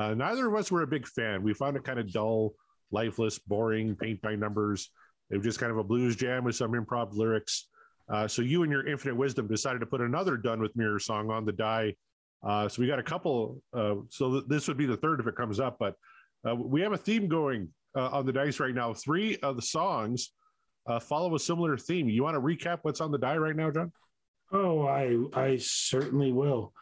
uh, 0.00 0.14
neither 0.14 0.48
of 0.48 0.54
us 0.54 0.70
were 0.70 0.82
a 0.82 0.86
big 0.86 1.06
fan 1.06 1.42
we 1.42 1.52
found 1.52 1.76
it 1.76 1.84
kind 1.84 1.98
of 1.98 2.12
dull 2.12 2.52
lifeless 2.90 3.38
boring 3.38 3.94
paint 3.96 4.20
by 4.22 4.34
numbers 4.34 4.90
it 5.30 5.36
was 5.36 5.44
just 5.44 5.60
kind 5.60 5.70
of 5.70 5.78
a 5.78 5.84
blues 5.84 6.16
jam 6.16 6.44
with 6.44 6.56
some 6.56 6.72
improv 6.72 7.12
lyrics 7.12 7.68
uh, 8.10 8.26
so 8.26 8.42
you 8.42 8.62
and 8.64 8.72
your 8.72 8.86
infinite 8.86 9.16
wisdom 9.16 9.46
decided 9.46 9.78
to 9.78 9.86
put 9.86 10.00
another 10.00 10.36
"Done 10.36 10.60
with 10.60 10.74
Mirror" 10.76 10.98
song 10.98 11.30
on 11.30 11.44
the 11.44 11.52
die. 11.52 11.94
Uh, 12.46 12.68
so 12.68 12.82
we 12.82 12.88
got 12.88 12.98
a 12.98 13.04
couple. 13.04 13.62
Uh, 13.72 13.96
so 14.08 14.32
th- 14.32 14.44
this 14.48 14.66
would 14.66 14.76
be 14.76 14.86
the 14.86 14.96
third 14.96 15.20
if 15.20 15.26
it 15.26 15.36
comes 15.36 15.60
up, 15.60 15.76
but 15.78 15.94
uh, 16.48 16.54
we 16.56 16.80
have 16.80 16.92
a 16.92 16.98
theme 16.98 17.28
going 17.28 17.68
uh, 17.96 18.08
on 18.08 18.26
the 18.26 18.32
dice 18.32 18.58
right 18.58 18.74
now. 18.74 18.92
Three 18.92 19.36
of 19.38 19.56
the 19.56 19.62
songs 19.62 20.32
follow 21.02 21.36
a 21.36 21.38
similar 21.38 21.76
theme. 21.76 22.08
You 22.08 22.24
want 22.24 22.34
to 22.34 22.40
recap 22.40 22.80
what's 22.82 23.00
on 23.00 23.12
the 23.12 23.18
die 23.18 23.36
right 23.36 23.54
now, 23.54 23.70
John? 23.70 23.92
Oh, 24.50 24.86
I 24.88 25.16
I 25.32 25.58
certainly 25.58 26.32
will. 26.32 26.72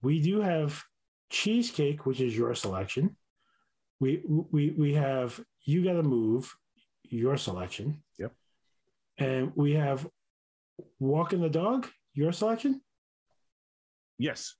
We 0.00 0.22
do 0.22 0.40
have 0.40 0.82
cheesecake, 1.30 2.06
which 2.06 2.20
is 2.20 2.36
your 2.36 2.54
selection. 2.54 3.16
We 4.00 4.22
we 4.26 4.70
we 4.70 4.94
have 4.94 5.40
you 5.64 5.84
got 5.84 5.94
to 5.94 6.02
move, 6.02 6.54
your 7.04 7.36
selection. 7.36 8.02
Yep. 8.18 8.32
And 9.18 9.52
we 9.54 9.74
have 9.74 10.06
Walking 10.98 11.40
the 11.40 11.48
Dog, 11.48 11.88
your 12.14 12.32
selection? 12.32 12.80
Yes. 14.18 14.54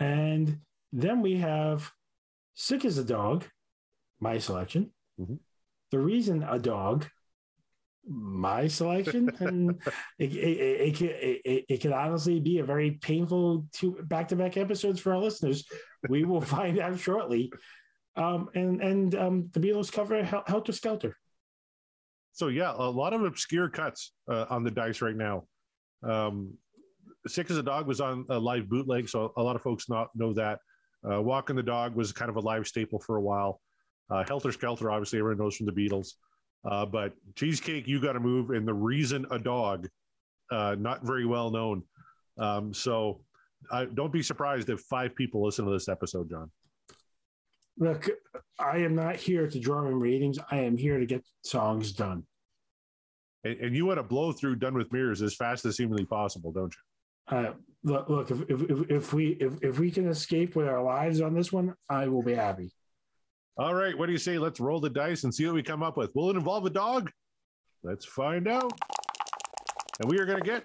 And 0.00 0.58
then 0.92 1.22
we 1.22 1.36
have 1.36 1.90
Sick 2.54 2.84
as 2.84 2.98
a 2.98 3.04
Dog, 3.04 3.44
my 4.20 4.38
selection. 4.38 4.92
Mm-hmm. 5.20 5.34
The 5.90 5.98
Reason 5.98 6.42
a 6.42 6.58
Dog, 6.58 7.06
my 8.08 8.66
selection. 8.66 9.30
and 9.40 9.80
it, 10.18 10.34
it, 10.34 11.00
it, 11.00 11.40
it, 11.44 11.64
it, 11.68 11.80
can 11.80 11.92
honestly 11.92 12.40
be 12.40 12.58
a 12.58 12.64
very 12.64 12.92
painful 12.92 13.66
two 13.72 13.98
back 14.04 14.28
to 14.28 14.36
back 14.36 14.56
episodes 14.56 15.00
for 15.00 15.12
our 15.14 15.20
listeners. 15.20 15.64
We 16.08 16.24
will 16.24 16.40
find 16.56 16.78
out 16.78 16.98
shortly. 16.98 17.52
Um, 18.16 18.48
and 18.54 18.82
and 18.82 19.14
um, 19.14 19.50
the 19.52 19.60
Beatles 19.60 19.92
cover 19.92 20.22
Helter 20.24 20.72
Skelter. 20.72 21.16
So 22.32 22.48
yeah, 22.48 22.72
a 22.72 22.90
lot 22.90 23.12
of 23.12 23.24
obscure 23.24 23.68
cuts 23.68 24.12
uh, 24.30 24.46
on 24.50 24.64
the 24.64 24.70
dice 24.70 25.02
right 25.02 25.16
now. 25.16 25.44
Um, 26.02 26.54
Sick 27.26 27.50
as 27.50 27.58
a 27.58 27.62
Dog 27.62 27.86
was 27.86 28.00
on 28.00 28.24
a 28.30 28.38
live 28.38 28.68
bootleg, 28.68 29.08
so 29.08 29.32
a 29.36 29.42
lot 29.42 29.56
of 29.56 29.62
folks 29.62 29.88
not 29.88 30.08
know 30.14 30.32
that. 30.34 30.60
Uh, 31.08 31.20
Walking 31.20 31.56
the 31.56 31.62
Dog 31.62 31.94
was 31.94 32.12
kind 32.12 32.28
of 32.28 32.36
a 32.36 32.40
live 32.40 32.66
staple 32.66 32.98
for 33.00 33.16
a 33.16 33.20
while. 33.20 33.60
Uh, 34.10 34.24
Helter 34.26 34.52
Skelter, 34.52 34.90
obviously, 34.90 35.18
everyone 35.18 35.38
knows 35.38 35.56
from 35.56 35.66
the 35.66 35.72
Beatles. 35.72 36.14
Uh, 36.64 36.86
but 36.86 37.12
Cheesecake, 37.34 37.86
You 37.86 38.00
Got 38.00 38.12
to 38.12 38.20
Move, 38.20 38.50
and 38.50 38.66
The 38.66 38.74
Reason 38.74 39.26
a 39.30 39.38
Dog, 39.38 39.88
uh, 40.50 40.76
not 40.78 41.04
very 41.04 41.26
well 41.26 41.50
known. 41.50 41.82
Um, 42.38 42.72
so 42.74 43.20
I, 43.70 43.84
don't 43.86 44.12
be 44.12 44.22
surprised 44.22 44.68
if 44.70 44.80
five 44.80 45.14
people 45.14 45.44
listen 45.44 45.64
to 45.64 45.70
this 45.70 45.88
episode, 45.88 46.30
John. 46.30 46.50
Look, 47.78 48.08
I 48.58 48.78
am 48.78 48.94
not 48.94 49.16
here 49.16 49.48
to 49.48 49.60
draw 49.60 49.86
in 49.86 50.00
ratings. 50.00 50.38
I 50.50 50.58
am 50.60 50.76
here 50.76 50.98
to 50.98 51.06
get 51.06 51.24
songs 51.42 51.92
done. 51.92 52.24
And, 53.44 53.58
and 53.60 53.76
you 53.76 53.86
want 53.86 53.98
to 53.98 54.02
blow 54.02 54.32
through 54.32 54.56
Done 54.56 54.74
with 54.74 54.92
Mirrors 54.92 55.22
as 55.22 55.34
fast 55.34 55.64
as 55.64 55.76
humanly 55.76 56.04
possible, 56.04 56.50
don't 56.50 56.74
you? 56.74 57.36
Uh, 57.36 57.52
look, 57.84 58.08
look 58.08 58.30
if, 58.30 58.40
if, 58.48 58.90
if 58.90 59.12
we 59.12 59.28
if, 59.32 59.62
if 59.62 59.78
we 59.78 59.90
can 59.90 60.08
escape 60.08 60.56
with 60.56 60.66
our 60.66 60.82
lives 60.82 61.20
on 61.20 61.34
this 61.34 61.52
one, 61.52 61.74
I 61.88 62.08
will 62.08 62.22
be 62.22 62.34
happy. 62.34 62.72
All 63.60 63.74
right, 63.74 63.98
what 63.98 64.06
do 64.06 64.12
you 64.12 64.18
say? 64.18 64.38
Let's 64.38 64.60
roll 64.60 64.78
the 64.78 64.88
dice 64.88 65.24
and 65.24 65.34
see 65.34 65.44
what 65.44 65.56
we 65.56 65.64
come 65.64 65.82
up 65.82 65.96
with. 65.96 66.14
Will 66.14 66.30
it 66.30 66.36
involve 66.36 66.64
a 66.64 66.70
dog? 66.70 67.10
Let's 67.82 68.04
find 68.04 68.46
out. 68.46 68.72
And 70.00 70.08
we 70.08 70.20
are 70.20 70.26
going 70.26 70.38
to 70.38 70.44
get 70.44 70.64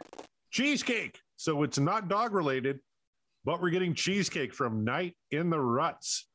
cheesecake. 0.52 1.20
So 1.36 1.64
it's 1.64 1.80
not 1.80 2.08
dog 2.08 2.34
related, 2.34 2.80
but 3.46 3.60
we're 3.60 3.72
getting 3.72 3.96
cheesecake 3.96 4.54
from 4.54 4.84
Night 4.84 5.16
in 5.32 5.50
the 5.50 5.60
Ruts. 5.60 6.28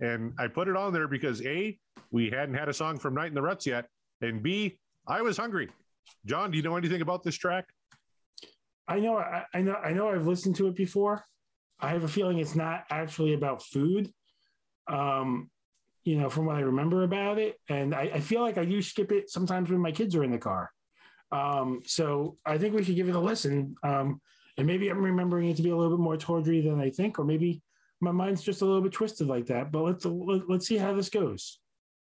And 0.00 0.32
I 0.38 0.46
put 0.46 0.68
it 0.68 0.76
on 0.76 0.94
there 0.94 1.06
because 1.06 1.44
A, 1.44 1.78
we 2.10 2.30
hadn't 2.30 2.54
had 2.54 2.70
a 2.70 2.72
song 2.72 2.98
from 2.98 3.12
Night 3.14 3.28
in 3.28 3.34
the 3.34 3.42
Ruts 3.42 3.66
yet. 3.66 3.86
And 4.22 4.42
B, 4.42 4.78
I 5.06 5.20
was 5.20 5.36
hungry. 5.36 5.68
John, 6.24 6.50
do 6.50 6.56
you 6.56 6.62
know 6.62 6.76
anything 6.76 7.02
about 7.02 7.24
this 7.24 7.36
track? 7.36 7.66
I 8.88 9.00
know, 9.00 9.18
I, 9.18 9.44
I 9.52 9.60
know, 9.60 9.74
I 9.74 9.92
know. 9.92 10.08
I've 10.08 10.26
listened 10.26 10.56
to 10.56 10.68
it 10.68 10.76
before. 10.76 11.26
I 11.78 11.90
have 11.90 12.04
a 12.04 12.08
feeling 12.08 12.38
it's 12.38 12.54
not 12.54 12.84
actually 12.88 13.34
about 13.34 13.62
food. 13.62 14.10
Um, 14.88 15.50
you 16.06 16.16
know, 16.16 16.30
from 16.30 16.46
what 16.46 16.54
I 16.54 16.60
remember 16.60 17.02
about 17.02 17.38
it, 17.40 17.56
and 17.68 17.92
I, 17.92 18.02
I 18.14 18.20
feel 18.20 18.40
like 18.40 18.58
I 18.58 18.64
do 18.64 18.80
skip 18.80 19.10
it 19.10 19.28
sometimes 19.28 19.70
when 19.70 19.80
my 19.80 19.90
kids 19.90 20.14
are 20.14 20.22
in 20.22 20.30
the 20.30 20.38
car. 20.38 20.70
Um, 21.32 21.82
so 21.84 22.38
I 22.46 22.58
think 22.58 22.74
we 22.74 22.84
should 22.84 22.94
give 22.94 23.08
it 23.08 23.16
a 23.16 23.20
listen. 23.20 23.74
Um, 23.82 24.20
and 24.56 24.68
maybe 24.68 24.88
I'm 24.88 25.02
remembering 25.02 25.50
it 25.50 25.56
to 25.56 25.64
be 25.64 25.70
a 25.70 25.76
little 25.76 25.96
bit 25.96 26.02
more 26.02 26.16
tawdry 26.16 26.60
than 26.60 26.80
I 26.80 26.90
think, 26.90 27.18
or 27.18 27.24
maybe 27.24 27.60
my 28.00 28.12
mind's 28.12 28.42
just 28.42 28.62
a 28.62 28.64
little 28.64 28.82
bit 28.82 28.92
twisted 28.92 29.26
like 29.26 29.46
that. 29.46 29.72
But 29.72 29.82
let's 29.82 30.04
let's 30.04 30.68
see 30.68 30.76
how 30.76 30.94
this 30.94 31.08
goes. 31.08 31.58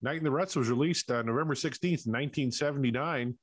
Night 0.02 0.18
in 0.18 0.24
the 0.24 0.30
Ruts 0.30 0.56
was 0.56 0.68
released 0.68 1.10
on 1.10 1.24
November 1.24 1.54
16th, 1.54 2.06
1979. 2.06 3.34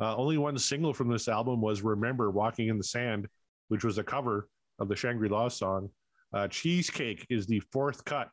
Uh, 0.00 0.16
only 0.16 0.38
one 0.38 0.56
single 0.56 0.94
from 0.94 1.10
this 1.10 1.28
album 1.28 1.60
was 1.60 1.82
Remember 1.82 2.30
Walking 2.30 2.68
in 2.68 2.78
the 2.78 2.84
Sand, 2.84 3.28
which 3.68 3.84
was 3.84 3.98
a 3.98 4.02
cover 4.02 4.48
of 4.78 4.88
the 4.88 4.96
Shangri 4.96 5.28
La 5.28 5.48
song. 5.48 5.90
Uh, 6.32 6.48
Cheesecake 6.48 7.26
is 7.28 7.46
the 7.46 7.60
fourth 7.70 8.06
cut 8.06 8.30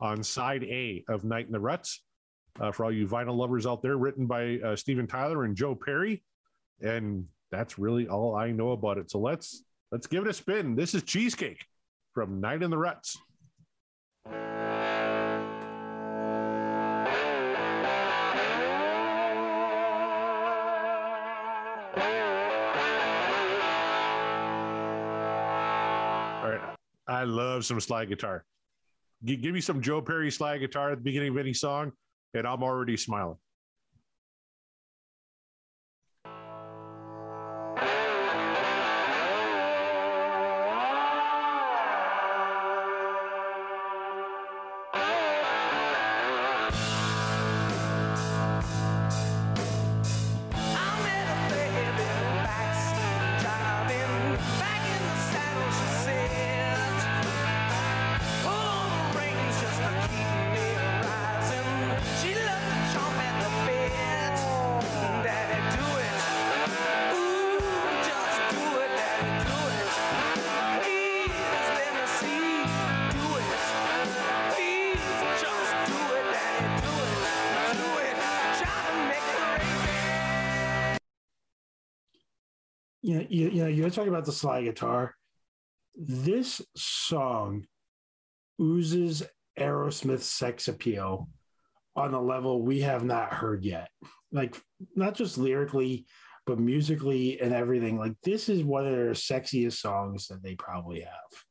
on 0.00 0.22
side 0.22 0.64
A 0.64 1.04
of 1.08 1.24
Night 1.24 1.46
in 1.46 1.52
the 1.52 1.60
Ruts. 1.60 2.02
Uh, 2.58 2.72
for 2.72 2.84
all 2.84 2.92
you 2.92 3.06
vinyl 3.06 3.36
lovers 3.36 3.66
out 3.66 3.80
there, 3.80 3.96
written 3.96 4.26
by 4.26 4.58
uh, 4.58 4.74
Steven 4.74 5.06
Tyler 5.06 5.44
and 5.44 5.56
Joe 5.56 5.74
Perry. 5.74 6.22
And 6.80 7.26
that's 7.50 7.78
really 7.78 8.08
all 8.08 8.34
I 8.34 8.50
know 8.50 8.72
about 8.72 8.98
it. 8.98 9.10
So 9.10 9.18
let's 9.18 9.62
let's 9.92 10.06
give 10.06 10.24
it 10.24 10.30
a 10.30 10.32
spin. 10.32 10.74
This 10.74 10.94
is 10.94 11.02
Cheesecake 11.04 11.64
from 12.12 12.40
Night 12.40 12.62
in 12.62 12.70
the 12.70 12.78
Ruts. 12.78 13.16
All 14.26 14.32
right. 26.48 26.60
I 27.06 27.24
love 27.24 27.64
some 27.64 27.80
slide 27.80 28.08
guitar. 28.08 28.44
Give 29.24 29.52
me 29.52 29.60
some 29.60 29.82
Joe 29.82 30.00
Perry 30.00 30.30
slide 30.30 30.58
guitar 30.58 30.92
at 30.92 30.98
the 30.98 31.04
beginning 31.04 31.30
of 31.30 31.36
any 31.36 31.52
song, 31.52 31.92
and 32.34 32.46
I'm 32.46 32.62
already 32.62 32.96
smiling. 32.96 33.36
You 83.10 83.16
know, 83.16 83.26
you, 83.28 83.48
you 83.48 83.62
know, 83.62 83.68
you're 83.68 83.90
talking 83.90 84.12
about 84.12 84.24
the 84.24 84.30
slide 84.30 84.62
guitar. 84.62 85.16
This 85.96 86.62
song 86.76 87.66
oozes 88.60 89.24
Aerosmith 89.58 90.20
sex 90.20 90.68
appeal 90.68 91.28
on 91.96 92.14
a 92.14 92.22
level 92.22 92.62
we 92.62 92.82
have 92.82 93.02
not 93.02 93.32
heard 93.32 93.64
yet. 93.64 93.88
Like 94.30 94.56
not 94.94 95.16
just 95.16 95.38
lyrically, 95.38 96.06
but 96.46 96.60
musically 96.60 97.40
and 97.40 97.52
everything. 97.52 97.98
Like 97.98 98.14
this 98.22 98.48
is 98.48 98.62
one 98.62 98.86
of 98.86 98.92
their 98.92 99.10
sexiest 99.10 99.80
songs 99.80 100.28
that 100.28 100.40
they 100.44 100.54
probably 100.54 101.00
have. 101.00 101.44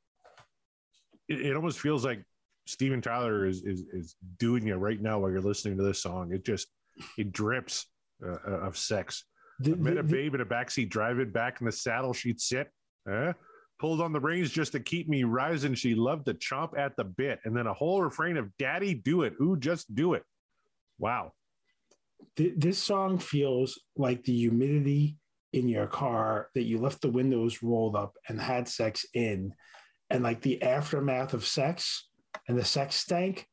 It, 1.28 1.42
it 1.48 1.56
almost 1.58 1.82
feels 1.82 2.06
like 2.06 2.24
Steven 2.68 3.02
Tyler 3.02 3.46
is, 3.46 3.64
is 3.64 3.82
is 3.92 4.16
doing 4.38 4.68
it 4.68 4.76
right 4.76 5.02
now 5.02 5.20
while 5.20 5.30
you're 5.30 5.42
listening 5.42 5.76
to 5.76 5.84
this 5.84 6.02
song. 6.02 6.32
It 6.32 6.46
just 6.46 6.70
it 7.18 7.34
drips 7.34 7.86
uh, 8.26 8.50
of 8.50 8.78
sex. 8.78 9.26
The, 9.60 9.74
I 9.74 9.76
met 9.76 9.96
the, 9.96 10.00
a 10.00 10.04
babe 10.04 10.36
in 10.36 10.42
a 10.42 10.46
backseat 10.46 10.90
driving 10.90 11.32
back 11.32 11.60
in 11.60 11.66
the 11.66 11.72
saddle. 11.72 12.14
She'd 12.14 12.40
sit, 12.40 12.72
eh? 13.10 13.34
pulled 13.80 14.02
on 14.02 14.14
the 14.14 14.20
reins 14.20 14.52
just 14.52 14.74
to 14.74 14.80
keep 14.80 15.08
me 15.08 15.24
rising. 15.24 15.74
She 15.74 15.96
loved 15.96 16.26
to 16.26 16.34
chomp 16.34 16.78
at 16.78 16.96
the 16.96 17.06
bit. 17.06 17.40
And 17.46 17.56
then 17.56 17.68
a 17.68 17.74
whole 17.74 18.02
refrain 18.02 18.38
of 18.38 18.56
Daddy, 18.58 18.94
do 18.94 19.24
it. 19.24 19.34
Ooh, 19.42 19.58
just 19.58 19.94
do 19.96 20.14
it. 20.14 20.24
Wow. 20.98 21.32
This 22.36 22.78
song 22.78 23.18
feels 23.18 23.80
like 23.96 24.24
the 24.24 24.36
humidity 24.36 25.18
in 25.54 25.68
your 25.68 25.88
car 25.88 26.50
that 26.54 26.64
you 26.64 26.78
left 26.78 27.02
the 27.02 27.10
windows 27.10 27.64
rolled 27.64 27.96
up 27.96 28.14
and 28.28 28.40
had 28.40 28.68
sex 28.68 29.06
in, 29.14 29.54
and 30.10 30.24
like 30.24 30.42
the 30.42 30.62
aftermath 30.62 31.34
of 31.34 31.46
sex 31.46 32.10
and 32.48 32.58
the 32.58 32.66
sex 32.66 32.96
stank. 32.96 33.48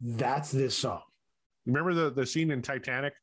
That's 0.00 0.50
this 0.50 0.76
song. 0.76 1.02
Remember 1.66 1.94
the, 1.94 2.10
the 2.10 2.26
scene 2.26 2.50
in 2.50 2.62
Titanic 2.62 3.14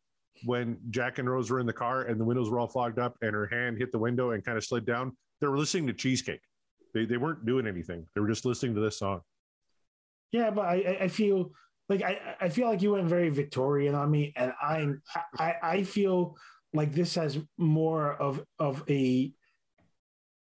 when 0.44 0.78
Jack 0.90 1.20
and 1.20 1.30
Rose 1.30 1.50
were 1.50 1.60
in 1.60 1.66
the 1.66 1.74
car 1.74 2.04
and 2.04 2.20
the 2.20 2.26
windows 2.26 2.50
were 2.50 2.60
all 2.60 2.68
fogged 2.68 3.00
up 3.00 3.16
and 3.22 3.34
her 3.34 3.48
hand 3.48 3.78
hit 3.78 3.92
the 3.92 4.00
window 4.00 4.32
and 4.32 4.44
kind 4.44 4.58
of 4.58 4.64
slid 4.64 4.86
down, 4.86 5.16
they 5.42 5.48
were 5.48 5.58
listening 5.58 5.88
to 5.88 5.94
Cheesecake. 5.94 6.42
They, 6.94 7.06
they 7.06 7.18
weren't 7.18 7.46
doing 7.46 7.68
anything. 7.68 8.06
They 8.16 8.22
were 8.22 8.28
just 8.28 8.46
listening 8.46 8.76
to 8.76 8.82
this 8.82 9.00
song. 9.00 9.22
Yeah, 10.32 10.50
but 10.52 10.66
I, 10.66 10.98
I 11.02 11.08
feel 11.08 11.52
like 11.90 12.02
I, 12.02 12.20
I 12.42 12.50
feel 12.50 12.68
like 12.68 12.82
you 12.82 12.94
went 12.94 13.08
very 13.08 13.30
Victorian 13.30 13.96
on 13.96 14.12
me, 14.12 14.34
and 14.36 14.52
I'm 14.62 15.02
I, 15.38 15.56
I 15.64 15.84
feel 15.84 16.36
like 16.74 16.94
this 16.94 17.16
has 17.16 17.40
more 17.58 18.14
of 18.16 18.44
of 18.60 18.84
a 18.90 19.32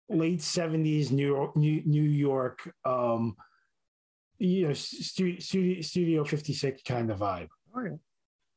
late 0.09 0.41
seventies 0.41 1.11
New 1.11 1.27
York 1.27 1.55
New, 1.55 1.81
New 1.85 2.03
York 2.03 2.73
um 2.85 3.35
you 4.39 4.67
know 4.67 4.73
studio 4.73 5.81
studio 5.81 6.23
fifty 6.23 6.53
six 6.53 6.81
kind 6.83 7.11
of 7.11 7.19
vibe. 7.19 7.47
Oh 7.75 7.81
yeah. 7.81 7.95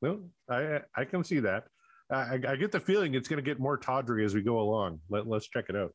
Well, 0.00 0.20
I 0.48 0.80
I 0.96 1.04
can 1.04 1.24
see 1.24 1.40
that. 1.40 1.64
I, 2.10 2.40
I 2.48 2.56
get 2.56 2.72
the 2.72 2.80
feeling 2.80 3.14
it's 3.14 3.28
going 3.28 3.36
to 3.36 3.42
get 3.42 3.60
more 3.60 3.76
tawdry 3.76 4.24
as 4.24 4.34
we 4.34 4.42
go 4.42 4.58
along. 4.58 4.98
Let, 5.10 5.28
let's 5.28 5.48
check 5.48 5.66
it 5.68 5.76
out. 5.76 5.94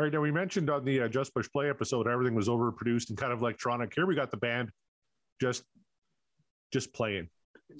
All 0.00 0.04
right, 0.04 0.12
now 0.14 0.22
we 0.22 0.32
mentioned 0.32 0.70
on 0.70 0.82
the 0.82 1.02
uh, 1.02 1.08
Just 1.08 1.34
Push 1.34 1.50
Play 1.52 1.68
episode 1.68 2.08
everything 2.08 2.34
was 2.34 2.48
overproduced 2.48 3.10
and 3.10 3.18
kind 3.18 3.34
of 3.34 3.42
electronic. 3.42 3.92
Here 3.94 4.06
we 4.06 4.14
got 4.14 4.30
the 4.30 4.38
band 4.38 4.70
just 5.42 5.62
just 6.72 6.94
playing. 6.94 7.28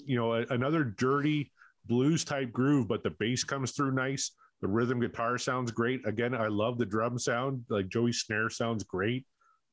You 0.05 0.17
know, 0.17 0.33
a, 0.35 0.45
another 0.51 0.83
dirty 0.83 1.51
blues 1.87 2.23
type 2.23 2.51
groove, 2.51 2.87
but 2.87 3.01
the 3.01 3.09
bass 3.09 3.43
comes 3.43 3.71
through 3.71 3.93
nice. 3.93 4.33
The 4.61 4.67
rhythm 4.67 4.99
guitar 4.99 5.39
sounds 5.39 5.71
great. 5.71 6.05
Again, 6.05 6.35
I 6.35 6.45
love 6.45 6.77
the 6.77 6.85
drum 6.85 7.17
sound. 7.17 7.65
Like 7.69 7.89
Joey 7.89 8.13
snare 8.13 8.51
sounds 8.51 8.83
great. 8.83 9.25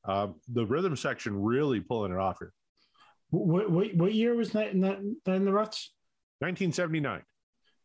Um, 0.05 0.33
the 0.51 0.65
rhythm 0.65 0.95
section 0.95 1.39
really 1.39 1.81
pulling 1.81 2.11
it 2.11 2.17
off 2.17 2.37
here. 2.39 2.53
What 3.29 3.69
what, 3.69 3.93
what 3.93 4.13
year 4.15 4.33
was 4.33 4.53
that 4.53 4.71
in, 4.71 4.81
that, 4.81 4.97
that 5.25 5.35
in 5.35 5.45
the 5.45 5.53
ruts? 5.53 5.93
1979. 6.39 7.21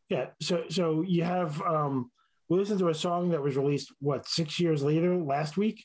Yeah. 0.09 0.29
So 0.41 0.65
so 0.71 1.03
you 1.03 1.23
have 1.23 1.61
um 1.61 2.11
we 2.49 2.59
listened 2.59 2.79
to 2.81 2.89
a 2.89 2.95
song 2.95 3.31
that 3.31 3.43
was 3.43 3.57
released 3.57 3.93
what 4.01 4.27
six 4.29 4.61
years 4.61 4.83
later 4.83 5.17
last 5.17 5.57
week, 5.57 5.85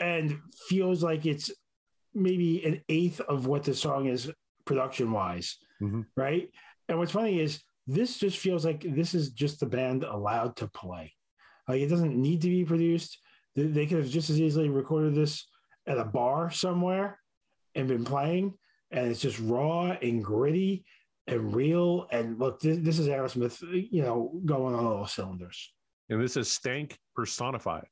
and 0.00 0.38
feels 0.68 1.02
like 1.02 1.26
it's 1.26 1.50
maybe 2.14 2.64
an 2.64 2.82
eighth 2.88 3.20
of 3.20 3.46
what 3.46 3.62
the 3.64 3.74
song 3.74 4.06
is 4.06 4.30
production 4.64 5.12
wise, 5.12 5.56
Mhm. 5.80 6.06
right? 6.16 6.50
And 6.88 6.98
what's 6.98 7.12
funny 7.12 7.40
is 7.40 7.62
this 7.86 8.18
just 8.18 8.38
feels 8.38 8.64
like 8.64 8.82
this 8.82 9.14
is 9.14 9.30
just 9.30 9.60
the 9.60 9.66
band 9.66 10.04
allowed 10.04 10.56
to 10.56 10.68
play. 10.68 11.14
Like 11.68 11.80
it 11.80 11.88
doesn't 11.88 12.14
need 12.20 12.42
to 12.42 12.48
be 12.48 12.64
produced. 12.64 13.18
They 13.54 13.86
could 13.86 13.98
have 13.98 14.08
just 14.08 14.30
as 14.30 14.40
easily 14.40 14.68
recorded 14.68 15.14
this 15.14 15.46
at 15.86 15.98
a 15.98 16.04
bar 16.04 16.50
somewhere 16.50 17.18
and 17.74 17.88
been 17.88 18.04
playing, 18.04 18.54
and 18.90 19.10
it's 19.10 19.20
just 19.20 19.38
raw 19.40 19.92
and 19.92 20.22
gritty 20.24 20.84
and 21.32 21.54
real. 21.54 22.06
And 22.10 22.38
look, 22.38 22.60
this, 22.60 22.78
this 22.80 22.98
is 22.98 23.08
Aerosmith, 23.08 23.62
uh, 23.62 23.86
you 23.90 24.02
know, 24.02 24.32
going 24.44 24.74
on 24.74 24.84
all 24.84 25.06
cylinders. 25.06 25.72
And 26.08 26.22
this 26.22 26.36
is 26.36 26.50
Stank 26.50 26.98
personified. 27.16 27.86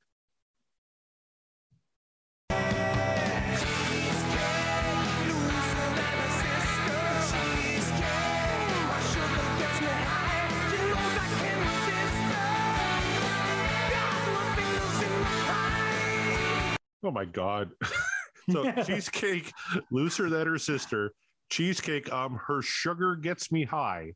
Oh 17.02 17.10
my 17.10 17.24
God. 17.24 17.70
so 18.50 18.70
cheesecake 18.84 19.50
looser 19.90 20.28
than 20.28 20.46
her 20.46 20.58
sister. 20.58 21.12
Cheesecake, 21.50 22.12
um, 22.12 22.40
her 22.46 22.62
sugar 22.62 23.16
gets 23.16 23.50
me 23.52 23.64
high. 23.64 24.12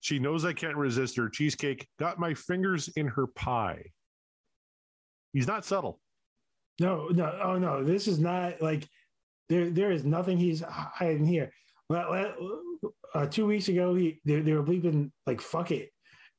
She 0.00 0.18
knows 0.18 0.44
I 0.44 0.52
can't 0.52 0.76
resist 0.76 1.16
her. 1.16 1.28
Cheesecake 1.28 1.86
got 1.98 2.18
my 2.18 2.34
fingers 2.34 2.88
in 2.96 3.06
her 3.08 3.26
pie. 3.26 3.90
He's 5.32 5.46
not 5.46 5.64
subtle. 5.64 6.00
No, 6.80 7.08
no, 7.08 7.38
oh 7.42 7.58
no, 7.58 7.82
this 7.82 8.06
is 8.06 8.18
not 8.18 8.60
like 8.60 8.86
there. 9.48 9.70
There 9.70 9.90
is 9.90 10.04
nothing 10.04 10.38
he's 10.38 10.60
hiding 10.60 11.24
here. 11.24 11.50
Uh, 11.90 13.26
two 13.30 13.46
weeks 13.46 13.68
ago, 13.68 13.94
he 13.94 14.20
they, 14.24 14.40
they 14.40 14.52
were 14.52 14.62
bleeping 14.62 15.10
like 15.26 15.40
"fuck 15.40 15.70
it" 15.70 15.90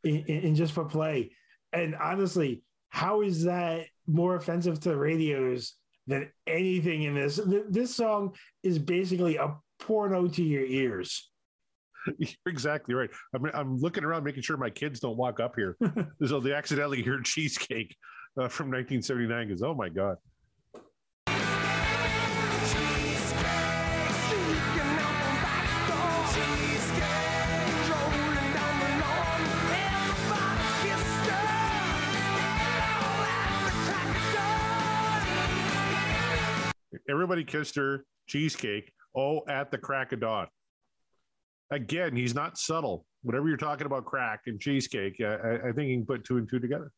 in, 0.03 0.17
in, 0.27 0.41
in 0.41 0.55
Just 0.55 0.75
Push 0.75 0.91
Play, 0.91 1.31
and 1.73 1.95
honestly, 1.95 2.63
how 2.89 3.21
is 3.21 3.43
that 3.45 3.87
more 4.05 4.35
offensive 4.35 4.79
to 4.81 4.95
radios 4.95 5.73
than 6.05 6.31
anything 6.45 7.03
in 7.03 7.15
this? 7.15 7.39
This 7.69 7.95
song 7.95 8.35
is 8.61 8.77
basically 8.77 9.37
a 9.37 9.55
porno 9.79 10.27
to 10.27 10.43
your 10.43 10.65
ears. 10.65 11.29
You're 12.17 12.29
exactly 12.47 12.95
right. 12.95 13.09
I'm, 13.33 13.45
I'm 13.53 13.77
looking 13.77 14.03
around, 14.03 14.23
making 14.23 14.43
sure 14.43 14.57
my 14.57 14.69
kids 14.69 14.99
don't 14.99 15.17
walk 15.17 15.39
up 15.39 15.55
here. 15.55 15.77
so 16.25 16.39
they 16.39 16.53
accidentally 16.53 17.01
hear 17.01 17.19
cheesecake 17.23 17.95
uh, 18.39 18.47
from 18.47 18.67
1979 18.67 19.47
because, 19.47 19.63
oh 19.63 19.73
my 19.73 19.89
God. 19.89 20.17
Everybody 37.09 37.45
kissed 37.45 37.75
her. 37.77 38.03
Cheesecake. 38.27 38.91
Oh, 39.17 39.41
at 39.49 39.71
the 39.71 39.77
crack 39.79 40.11
of 40.11 40.19
dawn. 40.19 40.47
Again, 41.71 42.15
he's 42.15 42.35
not 42.35 42.57
subtle. 42.57 43.05
Whatever 43.23 43.47
you're 43.47 43.57
talking 43.57 43.87
about, 43.87 44.05
crack 44.05 44.41
and 44.45 44.59
cheesecake, 44.59 45.19
I, 45.19 45.69
I 45.69 45.71
think 45.73 45.89
you 45.89 45.97
can 45.97 46.05
put 46.05 46.23
two 46.23 46.37
and 46.37 46.47
two 46.47 46.59
together. 46.59 46.91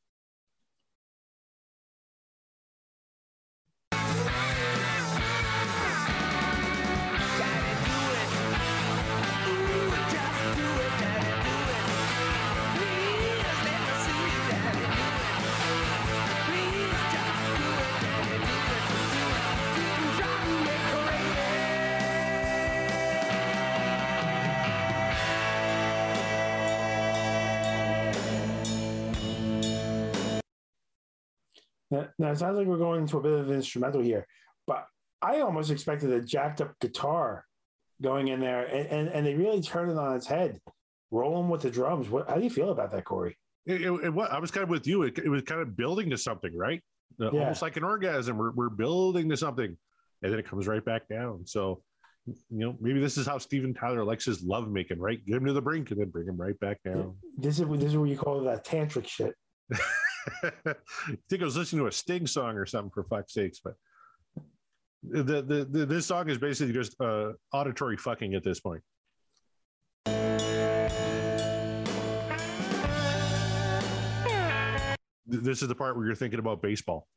Now, 31.91 32.08
now, 32.19 32.32
it 32.32 32.38
sounds 32.38 32.58
like 32.58 32.67
we're 32.67 32.78
going 32.78 33.02
into 33.02 33.17
a 33.17 33.21
bit 33.21 33.32
of 33.32 33.49
an 33.49 33.56
instrumental 33.56 34.02
here, 34.02 34.25
but 34.67 34.86
I 35.21 35.39
almost 35.41 35.71
expected 35.71 36.12
a 36.12 36.21
jacked 36.21 36.62
up 36.62 36.73
guitar 36.80 37.45
going 38.02 38.28
in 38.28 38.39
there, 38.39 38.65
and, 38.65 38.88
and, 38.88 39.10
and 39.10 39.25
they 39.25 39.36
really 39.36 39.62
turned 39.62 39.91
it 39.91 39.97
on 39.97 40.15
its 40.15 40.28
head, 40.28 40.60
rolling 41.12 41.49
with 41.49 41.62
the 41.62 41.71
drums. 41.71 42.10
What, 42.10 42.30
how 42.30 42.36
do 42.36 42.43
you 42.43 42.49
feel 42.49 42.69
about 42.71 42.91
that, 42.91 43.06
Corey? 43.06 43.38
It, 43.65 43.82
it, 43.82 43.91
it 43.91 44.13
I 44.32 44.39
was 44.39 44.52
kind 44.52 44.63
of 44.63 44.69
with 44.69 44.88
you. 44.88 45.04
It, 45.04 45.17
it 45.17 45.30
was 45.30 45.41
kind 45.43 45.62
of 45.62 45.75
building 45.75 46.10
to 46.12 46.17
something, 46.17 46.56
right? 46.56 46.82
Uh, 47.19 47.32
Yeah. 47.32 47.41
Almost 47.41 47.62
like 47.62 47.75
an 47.78 47.84
orgasm. 47.84 48.38
We're, 48.38 48.52
we're 48.52 48.69
building 48.69 49.30
to 49.30 49.38
something, 49.38 49.75
and 50.21 50.32
then 50.32 50.39
it 50.39 50.47
comes 50.47 50.67
right 50.67 50.84
back 50.84 51.08
down. 51.10 51.45
So, 51.45 51.82
you 52.25 52.36
know, 52.49 52.78
maybe 52.80 52.99
this 52.99 53.17
is 53.17 53.25
how 53.25 53.39
Steven 53.39 53.73
Tyler 53.73 54.04
likes 54.04 54.25
his 54.25 54.43
love 54.43 54.69
making, 54.69 54.99
right? 54.99 55.23
Get 55.25 55.38
him 55.38 55.45
to 55.45 55.54
the 55.54 55.62
brink 55.62 55.89
and 55.91 55.99
then 55.99 56.10
bring 56.10 56.28
him 56.28 56.38
right 56.38 56.58
back 56.60 56.78
down. 56.84 57.15
This 57.38 57.60
is 57.60 57.67
this 57.67 57.89
is 57.89 57.97
what 57.97 58.10
you 58.10 58.17
call 58.17 58.41
that 58.43 58.63
tantric 58.65 59.08
shit. 59.08 59.34
I 60.44 60.76
think 61.30 61.42
I 61.42 61.46
was 61.46 61.58
listening 61.58 61.82
to 61.82 61.88
a 61.88 61.92
Sting 61.92 62.28
song 62.28 62.56
or 62.56 62.65
something 62.65 62.92
for 62.92 63.04
fuck's 63.04 63.34
sakes, 63.34 63.60
but 63.63 63.76
the, 65.04 65.42
the, 65.42 65.68
the 65.70 65.86
this 65.86 66.06
song 66.06 66.30
is 66.30 66.38
basically 66.38 66.74
just 66.74 67.00
uh, 67.00 67.34
auditory 67.54 67.98
fucking 67.98 68.34
at 68.34 68.44
this 68.44 68.60
point. 68.60 68.82
This 75.26 75.62
is 75.62 75.68
the 75.68 75.76
part 75.76 75.96
where 75.96 76.06
you're 76.06 76.15
thinking 76.15 76.39
about 76.39 76.62
baseball. 76.62 77.08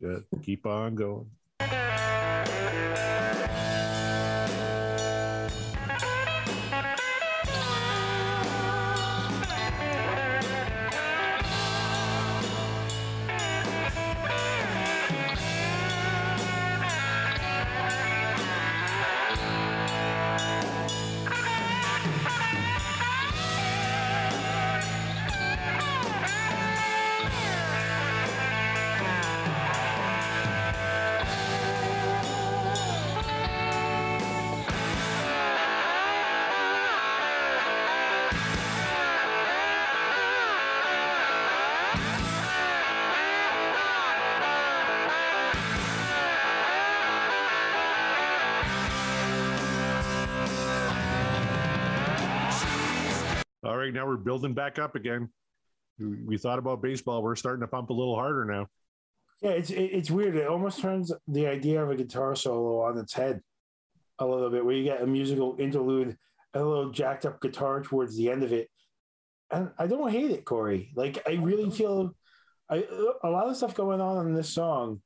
Yeah, 0.00 0.18
keep 0.42 0.66
on 0.66 0.96
going. 0.96 1.30
Now 54.04 54.10
we're 54.10 54.16
building 54.16 54.54
back 54.54 54.78
up 54.78 54.94
again. 54.94 55.28
We 55.98 56.36
thought 56.38 56.58
about 56.58 56.82
baseball. 56.82 57.22
We're 57.22 57.36
starting 57.36 57.60
to 57.60 57.68
pump 57.68 57.90
a 57.90 57.92
little 57.92 58.16
harder 58.16 58.44
now. 58.44 58.66
Yeah, 59.40 59.50
it's 59.50 59.70
it's 59.70 60.10
weird. 60.10 60.36
It 60.36 60.48
almost 60.48 60.80
turns 60.80 61.12
the 61.28 61.46
idea 61.46 61.82
of 61.82 61.90
a 61.90 61.96
guitar 61.96 62.34
solo 62.34 62.82
on 62.82 62.98
its 62.98 63.12
head 63.12 63.40
a 64.18 64.26
little 64.26 64.50
bit, 64.50 64.64
where 64.64 64.74
you 64.74 64.84
get 64.84 65.02
a 65.02 65.06
musical 65.06 65.56
interlude, 65.58 66.16
a 66.54 66.62
little 66.62 66.90
jacked 66.90 67.26
up 67.26 67.40
guitar 67.40 67.82
towards 67.82 68.16
the 68.16 68.30
end 68.30 68.42
of 68.42 68.52
it, 68.52 68.68
and 69.50 69.70
I 69.78 69.86
don't 69.86 70.10
hate 70.10 70.30
it, 70.30 70.44
Corey. 70.44 70.92
Like 70.96 71.22
I 71.28 71.34
really 71.34 71.70
feel 71.70 72.14
I 72.68 72.84
a 73.22 73.30
lot 73.30 73.48
of 73.48 73.56
stuff 73.56 73.74
going 73.74 74.00
on 74.00 74.26
in 74.26 74.34
this 74.34 74.50
song. 74.50 75.00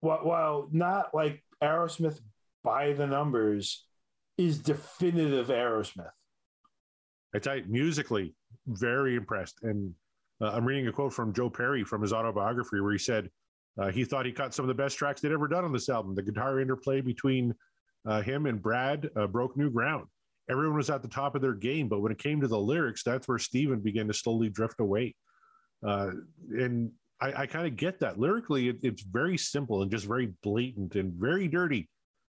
While, 0.00 0.24
while 0.24 0.68
not 0.70 1.12
like 1.12 1.42
Aerosmith 1.62 2.20
by 2.62 2.92
the 2.92 3.06
numbers, 3.06 3.84
is 4.36 4.58
definitive 4.58 5.48
Aerosmith. 5.48 6.10
I 7.34 7.38
tell 7.38 7.56
you, 7.56 7.64
musically, 7.68 8.34
very 8.66 9.16
impressed. 9.16 9.58
And 9.62 9.94
uh, 10.40 10.50
I'm 10.50 10.64
reading 10.64 10.88
a 10.88 10.92
quote 10.92 11.12
from 11.12 11.32
Joe 11.32 11.50
Perry 11.50 11.84
from 11.84 12.02
his 12.02 12.12
autobiography 12.12 12.80
where 12.80 12.92
he 12.92 12.98
said 12.98 13.30
uh, 13.80 13.90
he 13.90 14.04
thought 14.04 14.26
he 14.26 14.32
caught 14.32 14.54
some 14.54 14.64
of 14.64 14.68
the 14.68 14.74
best 14.74 14.96
tracks 14.96 15.20
they'd 15.20 15.32
ever 15.32 15.48
done 15.48 15.64
on 15.64 15.72
this 15.72 15.88
album. 15.88 16.14
The 16.14 16.22
guitar 16.22 16.60
interplay 16.60 17.00
between 17.00 17.54
uh, 18.06 18.22
him 18.22 18.46
and 18.46 18.60
Brad 18.60 19.10
uh, 19.16 19.26
broke 19.26 19.56
new 19.56 19.70
ground. 19.70 20.06
Everyone 20.50 20.76
was 20.76 20.90
at 20.90 21.02
the 21.02 21.08
top 21.08 21.34
of 21.34 21.42
their 21.42 21.54
game, 21.54 21.88
but 21.88 22.00
when 22.00 22.10
it 22.10 22.18
came 22.18 22.40
to 22.40 22.48
the 22.48 22.58
lyrics, 22.58 23.02
that's 23.02 23.28
where 23.28 23.38
Steven 23.38 23.80
began 23.80 24.08
to 24.08 24.14
slowly 24.14 24.48
drift 24.48 24.80
away. 24.80 25.14
Uh, 25.86 26.10
and 26.50 26.90
I, 27.20 27.42
I 27.42 27.46
kind 27.46 27.66
of 27.66 27.76
get 27.76 28.00
that. 28.00 28.18
Lyrically, 28.18 28.68
it, 28.68 28.78
it's 28.82 29.02
very 29.02 29.36
simple 29.36 29.82
and 29.82 29.90
just 29.90 30.06
very 30.06 30.32
blatant 30.42 30.94
and 30.94 31.12
very 31.12 31.48
dirty. 31.48 31.88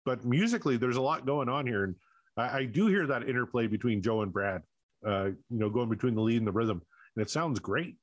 But 0.06 0.26
musically, 0.26 0.78
there's 0.78 0.98
a 0.98 1.02
lot 1.02 1.26
going 1.26 1.48
on 1.48 1.66
here. 1.66 1.86
And 1.86 1.96
I, 2.36 2.60
I 2.60 2.66
do 2.66 2.88
hear 2.88 3.08
that 3.08 3.30
interplay 3.30 3.68
between 3.68 4.02
Joe 4.02 4.22
and 4.24 4.34
Brad, 4.34 4.62
uh, 5.06 5.26
you 5.26 5.60
know, 5.60 5.70
going 5.70 5.90
between 5.90 6.16
the 6.16 6.22
lead 6.22 6.38
and 6.38 6.48
the 6.48 6.52
rhythm. 6.52 6.82
And 7.16 7.26
it 7.26 7.30
sounds 7.30 7.60
great. 7.60 7.98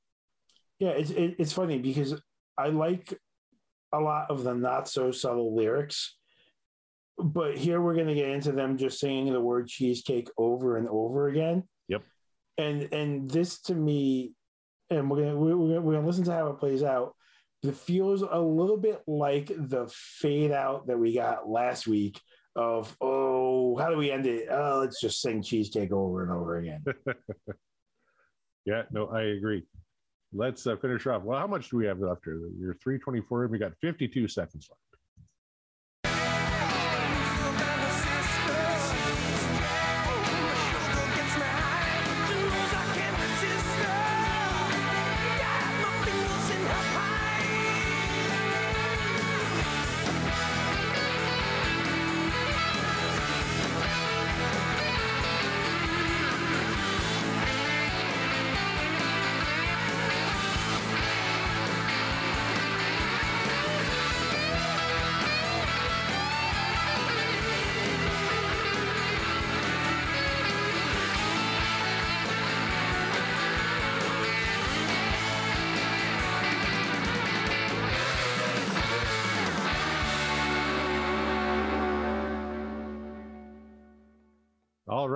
Yeah, 0.78 0.90
it's, 0.90 1.10
it, 1.10 1.36
it's 1.38 1.52
funny 1.52 1.78
because 1.78 2.20
I 2.56 2.68
like 2.68 3.18
a 3.92 4.00
lot 4.00 4.30
of 4.30 4.44
the 4.44 4.54
not 4.54 4.88
so 4.88 5.10
subtle 5.10 5.56
lyrics 5.56 6.18
but 7.18 7.58
here 7.58 7.80
we're 7.80 7.94
going 7.94 8.06
to 8.06 8.14
get 8.14 8.30
into 8.30 8.52
them 8.52 8.76
just 8.76 9.00
saying 9.00 9.32
the 9.32 9.40
word 9.40 9.68
cheesecake 9.68 10.30
over 10.38 10.76
and 10.76 10.88
over 10.88 11.28
again. 11.28 11.64
Yep. 11.88 12.02
And 12.56 12.92
and 12.92 13.30
this 13.30 13.60
to 13.62 13.74
me, 13.74 14.32
and 14.90 15.10
we're 15.10 15.18
gonna 15.18 15.36
we're 15.36 15.50
gonna, 15.50 15.80
we're 15.80 15.94
gonna 15.94 16.06
listen 16.06 16.24
to 16.24 16.32
how 16.32 16.48
it 16.48 16.58
plays 16.58 16.82
out. 16.82 17.14
It 17.62 17.74
feels 17.74 18.22
a 18.22 18.38
little 18.38 18.76
bit 18.76 19.02
like 19.06 19.48
the 19.48 19.88
fade 19.92 20.52
out 20.52 20.86
that 20.86 20.98
we 20.98 21.12
got 21.12 21.48
last 21.48 21.88
week 21.88 22.20
of 22.58 22.96
oh 23.00 23.76
how 23.76 23.88
do 23.88 23.96
we 23.96 24.10
end 24.10 24.26
it? 24.26 24.48
Oh, 24.50 24.80
let's 24.80 25.00
just 25.00 25.22
sing 25.22 25.42
cheesecake 25.42 25.92
over 25.92 26.24
and 26.24 26.32
over 26.32 26.58
again. 26.58 26.84
yeah, 28.64 28.82
no, 28.90 29.06
I 29.06 29.22
agree. 29.22 29.62
Let's 30.32 30.66
uh, 30.66 30.76
finish 30.76 31.06
off. 31.06 31.22
Well, 31.22 31.38
how 31.38 31.46
much 31.46 31.70
do 31.70 31.76
we 31.76 31.86
have 31.86 32.00
left 32.00 32.24
here? 32.24 32.40
You're 32.58 32.74
324. 32.74 33.44
and 33.44 33.52
We 33.52 33.58
got 33.58 33.72
52 33.80 34.28
seconds 34.28 34.68
left. 34.68 34.97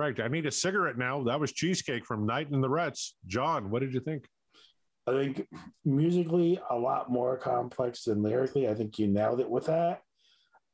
Right. 0.03 0.19
I 0.19 0.27
need 0.27 0.45
a 0.45 0.51
cigarette 0.51 0.97
now. 0.97 1.23
That 1.23 1.39
was 1.39 1.53
Cheesecake 1.53 2.05
from 2.05 2.25
Night 2.25 2.49
in 2.51 2.59
the 2.59 2.67
Ruts. 2.67 3.15
John, 3.25 3.69
what 3.69 3.79
did 3.79 3.93
you 3.93 4.01
think? 4.01 4.27
I 5.07 5.11
think 5.11 5.47
musically 5.85 6.59
a 6.69 6.75
lot 6.75 7.09
more 7.09 7.37
complex 7.37 8.03
than 8.03 8.21
lyrically. 8.21 8.67
I 8.67 8.73
think 8.73 8.99
you 8.99 9.07
nailed 9.07 9.39
it 9.39 9.49
with 9.49 9.67
that. 9.67 10.01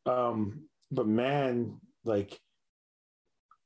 Um, 0.07 0.63
but 0.89 1.05
man, 1.05 1.79
like 2.03 2.39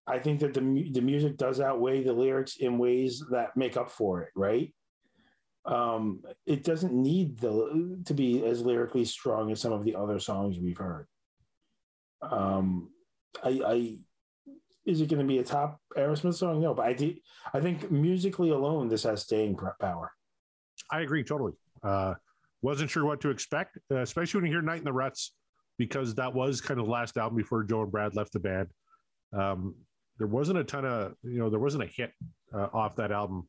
I 0.05 0.19
think 0.19 0.41
that 0.41 0.53
the 0.53 0.89
the 0.91 1.01
music 1.01 1.37
does 1.37 1.61
outweigh 1.61 2.03
the 2.03 2.11
lyrics 2.11 2.57
in 2.57 2.77
ways 2.77 3.23
that 3.31 3.55
make 3.55 3.77
up 3.77 3.89
for 3.89 4.21
it, 4.23 4.31
right? 4.35 4.73
Um, 5.63 6.23
it 6.45 6.65
doesn't 6.65 6.93
need 6.93 7.39
the 7.39 8.01
to 8.05 8.13
be 8.13 8.45
as 8.45 8.65
lyrically 8.65 9.05
strong 9.05 9.49
as 9.49 9.61
some 9.61 9.71
of 9.71 9.85
the 9.85 9.95
other 9.95 10.19
songs 10.19 10.59
we've 10.59 10.77
heard. 10.77 11.07
Um, 12.21 12.89
I 13.41 13.99
is 14.85 15.01
it 15.01 15.09
going 15.09 15.19
to 15.19 15.27
be 15.27 15.39
a 15.39 15.43
top 15.43 15.79
Aerosmith 15.97 16.35
song? 16.35 16.61
No, 16.61 16.73
but 16.73 16.85
I 16.85 16.93
think 16.93 17.19
I 17.53 17.59
think 17.59 17.89
musically 17.91 18.49
alone, 18.49 18.89
this 18.89 19.03
has 19.03 19.21
staying 19.21 19.57
power. 19.79 20.11
I 20.91 21.01
agree 21.01 21.23
totally. 21.23 21.53
Uh, 21.81 22.15
wasn't 22.61 22.89
sure 22.89 23.05
what 23.05 23.21
to 23.21 23.29
expect, 23.29 23.77
uh, 23.91 23.99
especially 23.99 24.39
when 24.41 24.47
you 24.47 24.53
hear 24.53 24.61
"Night 24.61 24.79
in 24.79 24.83
the 24.83 24.93
Ruts," 24.93 25.33
because 25.77 26.15
that 26.15 26.33
was 26.33 26.61
kind 26.61 26.79
of 26.79 26.85
the 26.85 26.91
last 26.91 27.17
album 27.17 27.37
before 27.37 27.63
Joe 27.63 27.83
and 27.83 27.91
Brad 27.91 28.15
left 28.15 28.33
the 28.33 28.39
band. 28.39 28.67
Um, 29.33 29.75
there 30.17 30.27
wasn't 30.27 30.59
a 30.59 30.63
ton 30.63 30.85
of 30.85 31.15
you 31.23 31.39
know 31.39 31.49
there 31.49 31.59
wasn't 31.59 31.83
a 31.83 31.87
hit 31.87 32.11
uh, 32.53 32.67
off 32.73 32.95
that 32.97 33.11
album. 33.11 33.47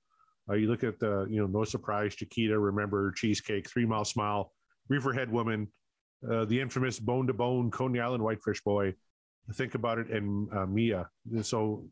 Uh, 0.48 0.54
you 0.54 0.68
look 0.68 0.84
at 0.84 0.98
the 0.98 1.26
you 1.28 1.40
know 1.40 1.46
No 1.46 1.64
Surprise, 1.64 2.14
Chiquita, 2.14 2.58
Remember, 2.58 3.12
Cheesecake, 3.12 3.68
Three 3.68 3.86
Mile 3.86 4.04
Smile, 4.04 4.52
Reefer 4.88 5.12
Head 5.12 5.30
Woman, 5.30 5.68
uh, 6.30 6.44
the 6.44 6.60
infamous 6.60 6.98
Bone 6.98 7.26
to 7.26 7.34
Bone, 7.34 7.70
Coney 7.70 8.00
Island 8.00 8.22
Whitefish 8.22 8.62
Boy 8.62 8.94
think 9.52 9.74
about 9.74 9.98
it 9.98 10.10
and 10.10 10.48
uh, 10.54 10.66
Mia. 10.66 11.08
So 11.42 11.84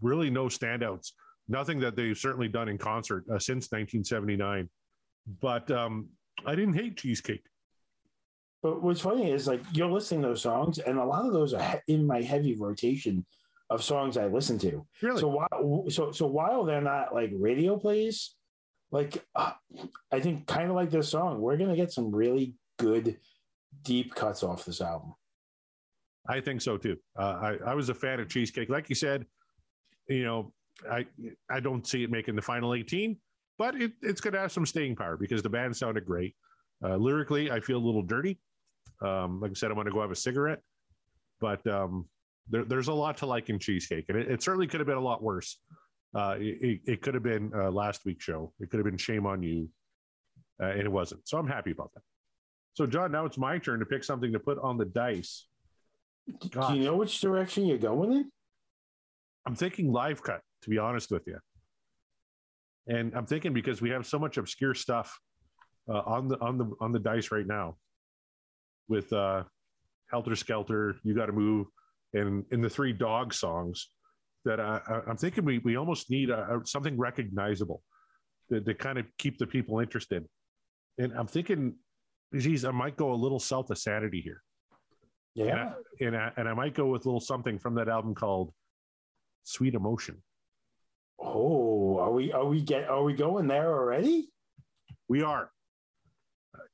really 0.00 0.30
no 0.30 0.46
standouts. 0.46 1.12
Nothing 1.48 1.78
that 1.80 1.94
they've 1.94 2.16
certainly 2.16 2.48
done 2.48 2.68
in 2.68 2.78
concert 2.78 3.24
uh, 3.30 3.38
since 3.38 3.70
1979. 3.70 4.68
But 5.40 5.70
um, 5.70 6.08
I 6.46 6.54
didn't 6.54 6.74
hate 6.74 6.96
Cheesecake. 6.96 7.44
But 8.62 8.82
what's 8.82 9.02
funny 9.02 9.30
is 9.30 9.46
like 9.46 9.60
you're 9.72 9.90
listening 9.90 10.22
to 10.22 10.28
those 10.28 10.40
songs, 10.40 10.78
and 10.78 10.98
a 10.98 11.04
lot 11.04 11.26
of 11.26 11.34
those 11.34 11.52
are 11.52 11.82
in 11.86 12.06
my 12.06 12.22
heavy 12.22 12.56
rotation 12.56 13.26
of 13.68 13.84
songs 13.84 14.16
I 14.16 14.26
listen 14.26 14.58
to. 14.60 14.86
Really? 15.02 15.20
So 15.20 15.28
while 15.28 15.84
so 15.90 16.12
so 16.12 16.26
while 16.26 16.64
they're 16.64 16.80
not 16.80 17.14
like 17.14 17.30
radio 17.34 17.76
plays, 17.76 18.34
like 18.90 19.22
uh, 19.36 19.52
I 20.10 20.20
think 20.20 20.46
kind 20.46 20.70
of 20.70 20.76
like 20.76 20.90
this 20.90 21.10
song, 21.10 21.42
we're 21.42 21.58
gonna 21.58 21.76
get 21.76 21.92
some 21.92 22.14
really 22.14 22.54
good 22.78 23.18
deep 23.82 24.14
cuts 24.14 24.42
off 24.42 24.64
this 24.64 24.80
album. 24.80 25.14
I 26.28 26.40
think 26.40 26.62
so 26.62 26.76
too. 26.76 26.96
Uh, 27.18 27.56
I, 27.66 27.70
I 27.70 27.74
was 27.74 27.88
a 27.88 27.94
fan 27.94 28.20
of 28.20 28.28
cheesecake. 28.28 28.70
Like 28.70 28.88
you 28.88 28.94
said, 28.94 29.26
you 30.08 30.24
know, 30.24 30.52
I 30.90 31.06
I 31.50 31.60
don't 31.60 31.86
see 31.86 32.02
it 32.02 32.10
making 32.10 32.34
the 32.34 32.42
final 32.42 32.74
18, 32.74 33.16
but 33.58 33.74
it, 33.74 33.92
it's 34.02 34.20
going 34.20 34.34
to 34.34 34.40
have 34.40 34.52
some 34.52 34.66
staying 34.66 34.96
power 34.96 35.16
because 35.16 35.42
the 35.42 35.50
band 35.50 35.76
sounded 35.76 36.04
great. 36.04 36.34
Uh, 36.82 36.96
lyrically, 36.96 37.50
I 37.50 37.60
feel 37.60 37.78
a 37.78 37.84
little 37.84 38.02
dirty. 38.02 38.38
Um, 39.02 39.40
like 39.40 39.50
I 39.50 39.54
said, 39.54 39.70
I'm 39.70 39.74
going 39.74 39.86
to 39.86 39.92
go 39.92 40.00
have 40.00 40.10
a 40.10 40.16
cigarette, 40.16 40.60
but 41.40 41.66
um, 41.66 42.06
there, 42.48 42.64
there's 42.64 42.88
a 42.88 42.92
lot 42.92 43.16
to 43.18 43.26
like 43.26 43.50
in 43.50 43.58
cheesecake, 43.58 44.06
and 44.08 44.18
it, 44.18 44.30
it 44.30 44.42
certainly 44.42 44.66
could 44.66 44.80
have 44.80 44.86
been 44.86 44.96
a 44.96 45.02
lot 45.02 45.22
worse. 45.22 45.58
Uh, 46.14 46.36
it, 46.38 46.80
it, 46.86 47.02
could 47.02 47.14
have 47.14 47.24
been 47.24 47.50
uh, 47.56 47.70
last 47.70 48.04
week's 48.04 48.24
show. 48.24 48.52
It 48.60 48.70
could 48.70 48.78
have 48.78 48.84
been 48.84 48.96
shame 48.96 49.26
on 49.26 49.42
you, 49.42 49.68
uh, 50.62 50.66
and 50.66 50.82
it 50.82 50.92
wasn't. 50.92 51.26
So 51.26 51.38
I'm 51.38 51.48
happy 51.48 51.72
about 51.72 51.90
that. 51.94 52.02
So 52.74 52.86
John, 52.86 53.10
now 53.10 53.24
it's 53.24 53.38
my 53.38 53.58
turn 53.58 53.80
to 53.80 53.86
pick 53.86 54.04
something 54.04 54.32
to 54.32 54.38
put 54.38 54.58
on 54.58 54.76
the 54.76 54.84
dice 54.84 55.46
Gosh. 56.50 56.72
Do 56.72 56.78
you 56.78 56.84
know 56.84 56.96
which 56.96 57.20
direction 57.20 57.66
you're 57.66 57.78
going 57.78 58.12
in? 58.12 58.30
I'm 59.46 59.54
thinking 59.54 59.92
live 59.92 60.22
cut, 60.22 60.40
to 60.62 60.70
be 60.70 60.78
honest 60.78 61.10
with 61.10 61.26
you. 61.26 61.38
And 62.86 63.14
I'm 63.14 63.26
thinking 63.26 63.52
because 63.52 63.80
we 63.80 63.90
have 63.90 64.06
so 64.06 64.18
much 64.18 64.36
obscure 64.36 64.74
stuff 64.74 65.18
uh, 65.88 66.02
on 66.06 66.28
the 66.28 66.38
on 66.40 66.58
the 66.58 66.70
on 66.80 66.92
the 66.92 66.98
dice 66.98 67.30
right 67.30 67.46
now, 67.46 67.76
with 68.88 69.12
uh, 69.12 69.44
Helter 70.10 70.36
Skelter, 70.36 70.96
You 71.02 71.14
Got 71.14 71.26
to 71.26 71.32
Move, 71.32 71.66
and 72.12 72.44
in 72.50 72.60
the 72.60 72.70
three 72.70 72.92
dog 72.92 73.34
songs, 73.34 73.88
that 74.44 74.60
I, 74.60 74.80
am 75.08 75.16
thinking 75.16 75.44
we 75.44 75.58
we 75.58 75.76
almost 75.76 76.10
need 76.10 76.30
a, 76.30 76.56
a, 76.56 76.66
something 76.66 76.96
recognizable 76.96 77.82
to, 78.50 78.60
to 78.60 78.74
kind 78.74 78.98
of 78.98 79.06
keep 79.18 79.38
the 79.38 79.46
people 79.46 79.80
interested. 79.80 80.24
And 80.98 81.12
I'm 81.14 81.26
thinking, 81.26 81.74
geez, 82.34 82.64
I 82.64 82.70
might 82.70 82.96
go 82.96 83.12
a 83.12 83.16
little 83.16 83.40
south 83.40 83.70
of 83.70 83.78
sanity 83.78 84.20
here. 84.20 84.42
Yeah. 85.34 85.44
And 85.44 85.60
I, 85.60 85.74
and 86.00 86.16
I, 86.16 86.32
and 86.36 86.48
I 86.48 86.54
might 86.54 86.74
go 86.74 86.86
with 86.86 87.04
a 87.04 87.08
little 87.08 87.20
something 87.20 87.58
from 87.58 87.74
that 87.76 87.88
album 87.88 88.14
called 88.14 88.52
Sweet 89.42 89.74
Emotion. 89.74 90.22
Oh, 91.18 91.98
are 91.98 92.12
we 92.12 92.32
are 92.32 92.44
we 92.44 92.60
get 92.60 92.88
are 92.88 93.02
we 93.02 93.14
going 93.14 93.46
there 93.46 93.72
already? 93.72 94.28
We 95.08 95.22
are. 95.22 95.50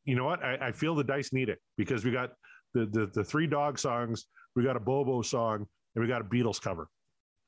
You 0.04 0.16
know 0.16 0.24
what? 0.24 0.42
I, 0.42 0.68
I 0.68 0.72
feel 0.72 0.94
the 0.94 1.04
dice 1.04 1.32
need 1.32 1.48
it 1.48 1.58
because 1.76 2.04
we 2.04 2.10
got 2.10 2.32
the, 2.74 2.86
the 2.86 3.10
the 3.12 3.24
three 3.24 3.46
dog 3.46 3.78
songs, 3.78 4.26
we 4.56 4.62
got 4.62 4.76
a 4.76 4.80
Bobo 4.80 5.22
song, 5.22 5.66
and 5.94 6.02
we 6.02 6.08
got 6.08 6.20
a 6.20 6.24
Beatles 6.24 6.60
cover. 6.60 6.88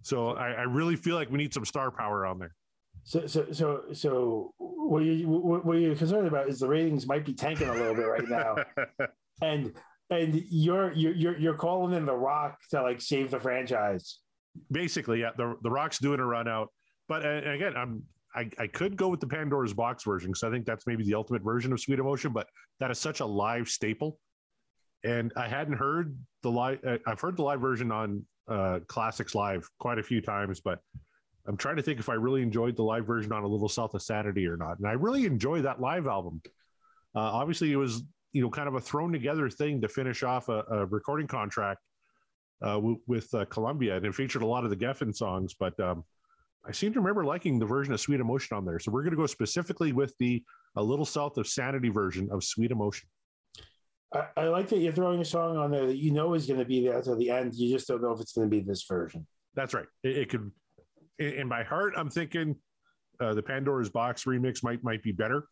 So 0.03 0.31
I, 0.31 0.51
I 0.51 0.63
really 0.63 0.97
feel 0.97 1.17
like 1.17 1.31
we 1.31 1.39
need 1.39 1.55
some 1.55 1.65
star 1.65 1.91
power 1.91 2.27
on 2.27 2.39
there. 2.39 2.55
So, 3.05 3.27
so, 3.27 3.47
so, 3.53 3.83
so, 3.93 4.53
what 4.59 5.03
you 5.03 5.29
what 5.29 5.79
you're 5.79 5.97
concerned 5.97 6.29
about 6.29 6.49
is 6.49 6.61
the 6.61 6.69
ratings 6.69 7.07
might 7.07 7.25
be 7.25 7.33
tanking 7.33 7.69
a 7.69 7.73
little 7.73 7.95
bit 7.95 8.07
right 8.07 8.29
now, 8.29 8.57
and 9.43 9.73
and 10.13 10.45
you're 10.51 10.93
you're 10.93 11.39
you're 11.39 11.55
calling 11.55 11.95
in 11.97 12.05
the 12.05 12.15
Rock 12.15 12.59
to 12.71 12.83
like 12.83 13.01
save 13.01 13.31
the 13.31 13.41
franchise. 13.41 14.19
Basically, 14.71 15.21
yeah, 15.21 15.31
the 15.37 15.57
the 15.63 15.71
Rock's 15.71 15.99
doing 15.99 16.21
a 16.21 16.27
run 16.27 16.47
out, 16.49 16.69
but 17.09 17.25
uh, 17.25 17.41
again, 17.51 17.75
I'm 17.77 18.03
I, 18.35 18.51
I 18.59 18.67
could 18.67 18.97
go 18.97 19.09
with 19.09 19.21
the 19.21 19.27
Pandora's 19.27 19.75
Box 19.75 20.05
version 20.05 20.31
because 20.31 20.43
I 20.43 20.51
think 20.51 20.67
that's 20.67 20.87
maybe 20.87 21.05
the 21.05 21.15
ultimate 21.15 21.43
version 21.43 21.73
of 21.73 21.81
Sweet 21.81 21.99
Emotion, 21.99 22.33
but 22.33 22.47
that 22.81 22.91
is 22.91 22.99
such 22.99 23.21
a 23.21 23.27
live 23.27 23.69
staple. 23.69 24.19
And 25.05 25.33
I 25.37 25.49
hadn't 25.49 25.75
heard 25.75 26.17
the 26.43 26.51
live. 26.51 26.79
Uh, 26.87 26.99
I've 27.07 27.21
heard 27.21 27.37
the 27.37 27.43
live 27.43 27.61
version 27.61 27.91
on 27.91 28.25
uh, 28.49 28.81
Classics 28.87 29.35
Live 29.35 29.69
quite 29.79 29.99
a 29.99 30.03
few 30.03 30.21
times, 30.21 30.61
but 30.61 30.79
I'm 31.47 31.57
trying 31.57 31.77
to 31.77 31.83
think 31.83 31.99
if 31.99 32.09
I 32.09 32.15
really 32.15 32.43
enjoyed 32.43 32.77
the 32.77 32.85
live 32.85 33.07
version 33.07 33.33
on 33.33 33.43
A 33.43 33.47
Little 33.47 33.69
South 33.69 33.95
of 33.95 34.03
Sanity 34.03 34.47
or 34.47 34.57
not. 34.57 34.79
And 34.79 34.87
I 34.87 34.93
really 34.93 35.27
enjoy 35.27 35.63
that 35.63 35.81
live 35.81 36.07
album. 36.07 36.41
Uh, 37.15 37.21
obviously, 37.21 37.73
it 37.73 37.77
was 37.77 38.03
you 38.33 38.43
know 38.43 38.51
kind 38.51 38.69
of 38.69 38.75
a 38.75 38.81
thrown 38.81 39.13
together 39.13 39.49
thing 39.51 39.81
to 39.81 39.89
finish 39.89 40.23
off 40.23 40.49
a, 40.49 40.65
a 40.71 40.87
recording 40.87 41.27
contract 41.27 41.81
uh, 42.63 42.75
w- 42.75 43.01
with 43.07 43.33
uh, 43.35 43.45
Columbia, 43.47 43.97
and 43.97 44.07
it 44.07 44.15
featured 44.15 44.43
a 44.43 44.47
lot 44.47 44.65
of 44.65 44.71
the 44.71 44.77
Geffen 44.77 45.15
songs. 45.15 45.55
But 45.59 45.79
um, 45.81 46.05
I 46.67 46.73
seem 46.73 46.93
to 46.93 47.01
remember 47.01 47.25
liking 47.25 47.59
the 47.59 47.67
version 47.67 47.93
of 47.93 48.01
Sweet 48.01 48.21
Emotion 48.21 48.57
on 48.57 48.65
there. 48.65 48.79
So 48.79 48.91
we're 48.91 49.03
going 49.03 49.13
to 49.13 49.17
go 49.17 49.27
specifically 49.27 49.93
with 49.93 50.15
the 50.19 50.43
A 50.77 50.83
Little 50.83 51.05
South 51.05 51.37
of 51.39 51.47
Sanity 51.47 51.89
version 51.89 52.29
of 52.31 52.45
Sweet 52.45 52.71
Emotion. 52.71 53.09
I, 54.15 54.27
I 54.37 54.45
like 54.45 54.69
that 54.69 54.79
you're 54.79 54.93
throwing 54.93 55.21
a 55.21 55.25
song 55.25 55.57
on 55.57 55.71
there 55.71 55.87
that 55.87 55.97
you 55.97 56.13
know 56.13 56.35
is 56.35 56.47
going 56.47 56.61
to 56.61 56.65
be 56.65 56.85
there 56.85 56.97
until 56.97 57.17
the 57.17 57.31
end. 57.31 57.55
You 57.55 57.73
just 57.73 57.89
don't 57.89 58.03
know 58.03 58.13
if 58.13 58.21
it's 58.21 58.33
going 58.33 58.49
to 58.49 58.51
be 58.51 58.61
this 58.61 58.85
version. 58.85 59.27
That's 59.55 59.75
right. 59.75 59.87
It, 60.03 60.19
it 60.19 60.29
could. 60.29 60.51
In, 61.19 61.33
in, 61.33 61.49
my 61.49 61.63
heart, 61.63 61.95
I'm 61.97 62.11
thinking 62.11 62.57
uh, 63.21 63.35
the 63.35 63.43
Pandora's 63.43 63.91
Box 63.91 64.25
remix 64.25 64.63
might 64.63 64.83
might 64.85 65.03
be 65.03 65.13
better, 65.13 65.47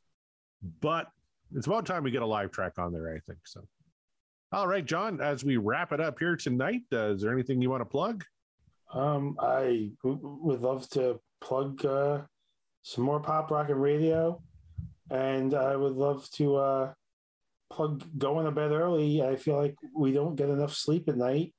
but 0.80 1.08
it's 1.54 1.66
about 1.66 1.86
time 1.86 2.04
we 2.04 2.10
get 2.10 2.22
a 2.22 2.26
live 2.26 2.50
track 2.50 2.78
on 2.78 2.92
there. 2.92 3.08
I 3.08 3.20
think 3.26 3.40
so. 3.44 3.62
All 4.52 4.66
right, 4.66 4.84
John. 4.84 5.20
As 5.20 5.44
we 5.44 5.56
wrap 5.56 5.92
it 5.92 6.00
up 6.00 6.18
here 6.18 6.36
tonight, 6.36 6.82
uh, 6.92 7.12
is 7.12 7.22
there 7.22 7.32
anything 7.32 7.62
you 7.62 7.70
want 7.70 7.82
to 7.82 7.86
plug? 7.86 8.24
Um, 8.92 9.36
I 9.40 9.90
w- 10.02 10.38
would 10.42 10.60
love 10.62 10.88
to 10.90 11.20
plug 11.40 11.84
uh, 11.84 12.22
some 12.82 13.04
more 13.04 13.20
pop 13.20 13.50
rockin' 13.50 13.78
radio, 13.78 14.42
and 15.10 15.54
I 15.54 15.76
would 15.76 15.92
love 15.92 16.28
to 16.32 16.56
uh, 16.56 16.92
plug 17.70 18.04
going 18.18 18.46
to 18.46 18.50
bed 18.50 18.72
early. 18.72 19.22
I 19.22 19.36
feel 19.36 19.56
like 19.56 19.76
we 19.94 20.12
don't 20.12 20.34
get 20.34 20.48
enough 20.48 20.74
sleep 20.74 21.08
at 21.08 21.16
night, 21.16 21.54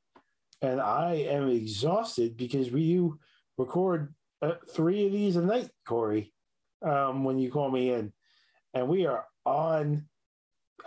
and 0.62 0.82
I 0.82 1.14
am 1.14 1.50
exhausted 1.50 2.36
because 2.36 2.72
we 2.72 2.94
do 2.94 3.18
record 3.58 4.14
uh, 4.42 4.56
three 4.70 5.06
of 5.06 5.14
these 5.14 5.38
a 5.38 5.42
night, 5.42 5.70
Corey. 5.88 6.34
Um, 6.82 7.24
when 7.24 7.40
you 7.40 7.52
call 7.52 7.72
me 7.72 7.94
in, 7.94 8.12
and 8.74 8.88
we 8.88 9.06
are 9.06 9.26
on 9.46 10.06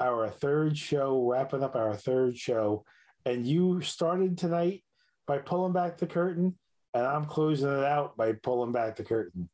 our 0.00 0.28
third 0.28 0.76
show, 0.76 1.26
wrapping 1.26 1.62
up 1.62 1.76
our 1.76 1.96
third 1.96 2.36
show, 2.36 2.84
and 3.24 3.46
you 3.46 3.80
started 3.80 4.36
tonight 4.36 4.84
by 5.26 5.38
pulling 5.38 5.72
back 5.72 5.96
the 5.96 6.06
curtain, 6.06 6.58
and 6.92 7.06
I'm 7.06 7.24
closing 7.24 7.68
it 7.68 7.84
out 7.84 8.16
by 8.16 8.32
pulling 8.32 8.72
back 8.72 8.96
the 8.96 9.04
curtain. 9.04 9.48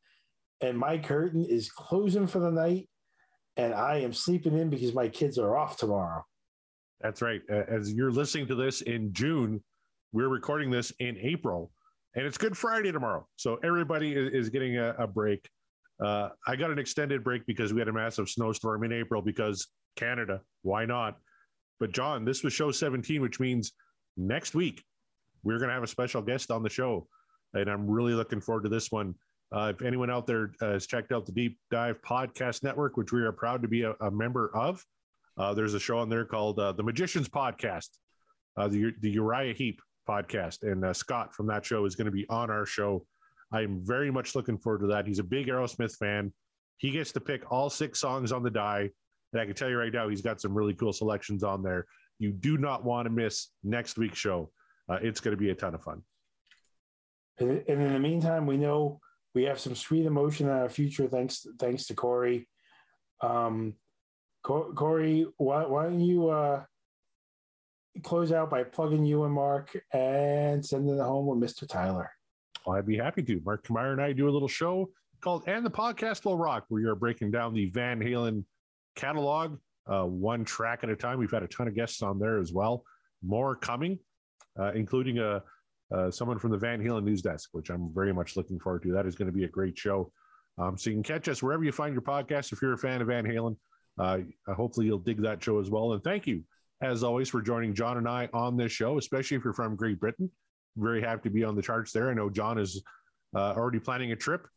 And 0.61 0.77
my 0.77 0.97
curtain 0.97 1.45
is 1.45 1.71
closing 1.71 2.27
for 2.27 2.39
the 2.39 2.51
night, 2.51 2.89
and 3.57 3.73
I 3.73 3.97
am 3.97 4.13
sleeping 4.13 4.57
in 4.57 4.69
because 4.69 4.93
my 4.93 5.07
kids 5.07 5.37
are 5.37 5.57
off 5.57 5.77
tomorrow. 5.77 6.25
That's 6.99 7.21
right. 7.21 7.41
As 7.49 7.93
you're 7.93 8.11
listening 8.11 8.47
to 8.47 8.55
this 8.55 8.81
in 8.81 9.11
June, 9.13 9.63
we're 10.13 10.27
recording 10.27 10.69
this 10.69 10.91
in 10.99 11.17
April, 11.19 11.71
and 12.15 12.25
it's 12.25 12.37
Good 12.37 12.57
Friday 12.57 12.91
tomorrow. 12.91 13.27
So 13.37 13.57
everybody 13.63 14.13
is, 14.13 14.49
getting 14.49 14.77
a, 14.77 15.07
break. 15.07 15.49
Uh, 16.01 16.29
I 16.47 16.55
got 16.55 16.71
an 16.71 16.79
extended 16.79 17.23
break 17.23 17.45
because 17.45 17.73
we 17.73 17.79
had 17.79 17.87
a 17.87 17.93
massive 17.93 18.27
snowstorm 18.27 18.83
in 18.83 18.91
April 18.91 19.21
because 19.21 19.67
Canada, 19.95 20.41
why 20.63 20.85
not? 20.85 21.17
But 21.79 21.91
John, 21.91 22.25
this 22.25 22.43
was 22.43 22.53
show 22.53 22.71
17, 22.71 23.21
which 23.21 23.39
means 23.39 23.73
next 24.17 24.55
week 24.55 24.83
we're 25.43 25.57
going 25.57 25.69
to 25.69 25.73
have 25.73 25.83
a 25.83 25.87
special 25.87 26.21
guest 26.21 26.51
on 26.51 26.63
the 26.63 26.69
show, 26.69 27.07
and 27.53 27.69
I'm 27.69 27.89
really 27.89 28.13
looking 28.13 28.41
forward 28.41 28.63
to 28.63 28.69
this 28.69 28.91
one. 28.91 29.15
Uh, 29.53 29.73
if 29.75 29.81
anyone 29.81 30.09
out 30.09 30.25
there 30.25 30.53
uh, 30.61 30.71
has 30.71 30.87
checked 30.87 31.11
out 31.11 31.25
the 31.25 31.31
Deep 31.31 31.57
Dive 31.71 32.01
Podcast 32.01 32.63
Network, 32.63 32.97
which 32.97 33.11
we 33.11 33.21
are 33.21 33.31
proud 33.31 33.61
to 33.61 33.67
be 33.67 33.83
a, 33.83 33.93
a 34.01 34.09
member 34.09 34.49
of, 34.55 34.83
uh, 35.37 35.53
there's 35.53 35.73
a 35.73 35.79
show 35.79 35.99
on 35.99 36.09
there 36.09 36.25
called 36.25 36.59
uh, 36.59 36.71
The 36.71 36.83
Magicians 36.83 37.27
Podcast, 37.27 37.89
uh, 38.57 38.67
the, 38.67 38.93
the 39.01 39.09
Uriah 39.09 39.53
Heep 39.53 39.81
podcast. 40.07 40.63
And 40.63 40.95
Scott 40.95 41.33
from 41.33 41.47
that 41.47 41.65
show 41.65 41.85
is 41.85 41.95
going 41.95 42.05
to 42.05 42.11
be 42.11 42.25
on 42.29 42.49
our 42.49 42.65
show. 42.65 43.05
I'm 43.53 43.81
very 43.83 44.11
much 44.11 44.35
looking 44.35 44.57
forward 44.57 44.81
to 44.81 44.87
that. 44.87 45.07
He's 45.07 45.19
a 45.19 45.23
big 45.23 45.47
Aerosmith 45.47 45.95
fan. 45.97 46.33
He 46.77 46.91
gets 46.91 47.11
to 47.13 47.19
pick 47.19 47.51
all 47.51 47.69
six 47.69 47.99
songs 47.99 48.31
on 48.31 48.43
the 48.43 48.49
die. 48.49 48.89
And 49.33 49.41
I 49.41 49.45
can 49.45 49.55
tell 49.55 49.69
you 49.69 49.77
right 49.77 49.93
now, 49.93 50.09
he's 50.09 50.21
got 50.21 50.41
some 50.41 50.53
really 50.53 50.73
cool 50.73 50.93
selections 50.93 51.43
on 51.43 51.63
there. 51.63 51.85
You 52.19 52.31
do 52.31 52.57
not 52.57 52.83
want 52.83 53.05
to 53.05 53.09
miss 53.09 53.47
next 53.63 53.97
week's 53.97 54.17
show 54.17 54.51
uh, 54.91 54.99
it's 55.01 55.19
going 55.19 55.35
to 55.35 55.41
be 55.41 55.49
a 55.49 55.55
ton 55.55 55.73
of 55.73 55.83
fun. 55.83 56.01
And, 57.39 57.61
in 57.67 57.93
the 57.93 57.99
meantime, 57.99 58.45
we 58.45 58.57
know 58.57 58.99
we 59.33 59.43
have 59.43 59.59
some 59.59 59.75
sweet 59.75 60.05
emotion 60.05 60.47
in 60.47 60.53
our 60.53 60.69
future. 60.69 61.07
Thanks, 61.07 61.45
thanks 61.59 61.85
to 61.87 61.93
Corey. 61.93 62.47
Um, 63.21 63.75
Corey, 64.43 65.27
why, 65.37 65.65
why 65.65 65.83
don't 65.83 66.01
you 66.01 66.29
uh, 66.29 66.63
close 68.03 68.31
out 68.31 68.49
by 68.49 68.63
plugging 68.63 69.05
you 69.05 69.23
and 69.23 69.33
Mark 69.33 69.79
and 69.93 70.65
sending 70.65 70.97
it 70.97 71.01
home 71.01 71.27
with 71.27 71.39
Mr. 71.39 71.67
Tyler? 71.67 72.11
Well, 72.65 72.77
I'd 72.77 72.85
be 72.85 72.97
happy 72.97 73.23
to. 73.23 73.41
Mark 73.45 73.69
Meyer 73.69 73.91
and 73.91 74.01
I 74.01 74.13
do 74.13 74.29
a 74.29 74.31
little 74.31 74.47
show 74.47 74.89
called 75.21 75.43
"And 75.47 75.65
the 75.65 75.71
Podcast 75.71 76.25
Will 76.25 76.37
Rock," 76.37 76.65
where 76.69 76.81
you're 76.81 76.95
breaking 76.95 77.31
down 77.31 77.53
the 77.53 77.69
Van 77.69 77.99
Halen 77.99 78.43
catalog, 78.95 79.57
uh, 79.87 80.03
one 80.03 80.45
track 80.45 80.83
at 80.83 80.89
a 80.89 80.95
time. 80.95 81.19
We've 81.19 81.31
had 81.31 81.43
a 81.43 81.47
ton 81.47 81.67
of 81.67 81.75
guests 81.75 82.01
on 82.01 82.19
there 82.19 82.39
as 82.39 82.53
well. 82.53 82.83
More 83.23 83.55
coming 83.55 83.99
uh, 84.59 84.71
including 84.73 85.19
a, 85.19 85.25
uh, 85.25 85.39
uh, 85.93 86.09
someone 86.09 86.39
from 86.39 86.51
the 86.51 86.57
Van 86.57 86.81
Halen 86.81 87.03
news 87.03 87.21
desk, 87.21 87.49
which 87.51 87.69
I'm 87.69 87.93
very 87.93 88.13
much 88.13 88.37
looking 88.37 88.59
forward 88.59 88.83
to. 88.83 88.93
That 88.93 89.05
is 89.05 89.15
going 89.15 89.25
to 89.25 89.37
be 89.37 89.43
a 89.43 89.49
great 89.49 89.77
show. 89.77 90.11
Um, 90.57 90.77
so 90.77 90.89
you 90.89 90.95
can 90.95 91.03
catch 91.03 91.27
us 91.27 91.43
wherever 91.43 91.65
you 91.65 91.71
find 91.73 91.93
your 91.93 92.01
podcast. 92.01 92.53
If 92.53 92.61
you're 92.61 92.73
a 92.73 92.77
fan 92.77 93.01
of 93.01 93.07
Van 93.07 93.25
Halen, 93.25 93.57
uh, 93.99 94.19
hopefully 94.53 94.85
you'll 94.85 94.99
dig 94.99 95.21
that 95.21 95.43
show 95.43 95.59
as 95.59 95.69
well. 95.69 95.91
And 95.91 96.01
thank 96.01 96.27
you, 96.27 96.43
as 96.81 97.03
always, 97.03 97.27
for 97.27 97.41
joining 97.41 97.73
John 97.73 97.97
and 97.97 98.07
I 98.07 98.29
on 98.33 98.55
this 98.55 98.71
show, 98.71 98.97
especially 98.97 99.35
if 99.35 99.43
you're 99.43 99.53
from 99.53 99.75
Great 99.75 99.99
Britain. 99.99 100.31
Very 100.77 101.01
happy 101.01 101.23
to 101.23 101.29
be 101.29 101.43
on 101.43 101.55
the 101.55 101.61
charts 101.61 101.91
there. 101.91 102.09
I 102.09 102.13
know 102.13 102.29
John 102.29 102.57
is 102.57 102.81
uh, 103.35 103.53
already 103.53 103.79
planning 103.79 104.11
a 104.11 104.15
trip 104.15 104.47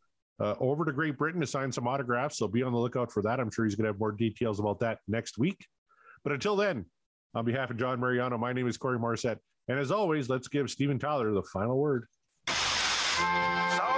uh, 0.41 0.55
over 0.61 0.85
to 0.85 0.93
Great 0.93 1.19
Britain 1.19 1.41
to 1.41 1.47
sign 1.47 1.73
some 1.73 1.87
autographs. 1.87 2.39
So 2.39 2.49
be 2.49 2.63
on 2.63 2.73
the 2.73 2.79
lookout 2.79 3.13
for 3.13 3.23
that. 3.23 3.41
I'm 3.41 3.51
sure 3.51 3.65
he's 3.65 3.75
going 3.75 3.85
to 3.85 3.91
have 3.91 4.01
more 4.01 4.13
details 4.13 4.61
about 4.61 4.81
that 4.81 4.99
next 5.09 5.39
week. 5.39 5.67
But 6.23 6.33
until 6.33 6.57
then, 6.57 6.87
on 7.35 7.45
behalf 7.45 7.71
of 7.71 7.77
John 7.77 8.01
Mariano, 8.01 8.39
my 8.39 8.53
name 8.53 8.69
is 8.69 8.77
Corey 8.77 8.99
Morissette. 8.99 9.39
And 9.69 9.79
as 9.79 9.91
always, 9.91 10.29
let's 10.29 10.49
give 10.49 10.71
Steven 10.71 10.99
Tyler 10.99 11.33
the 11.33 11.43
final 11.43 11.79
word. 11.79 12.07
So 12.49 13.94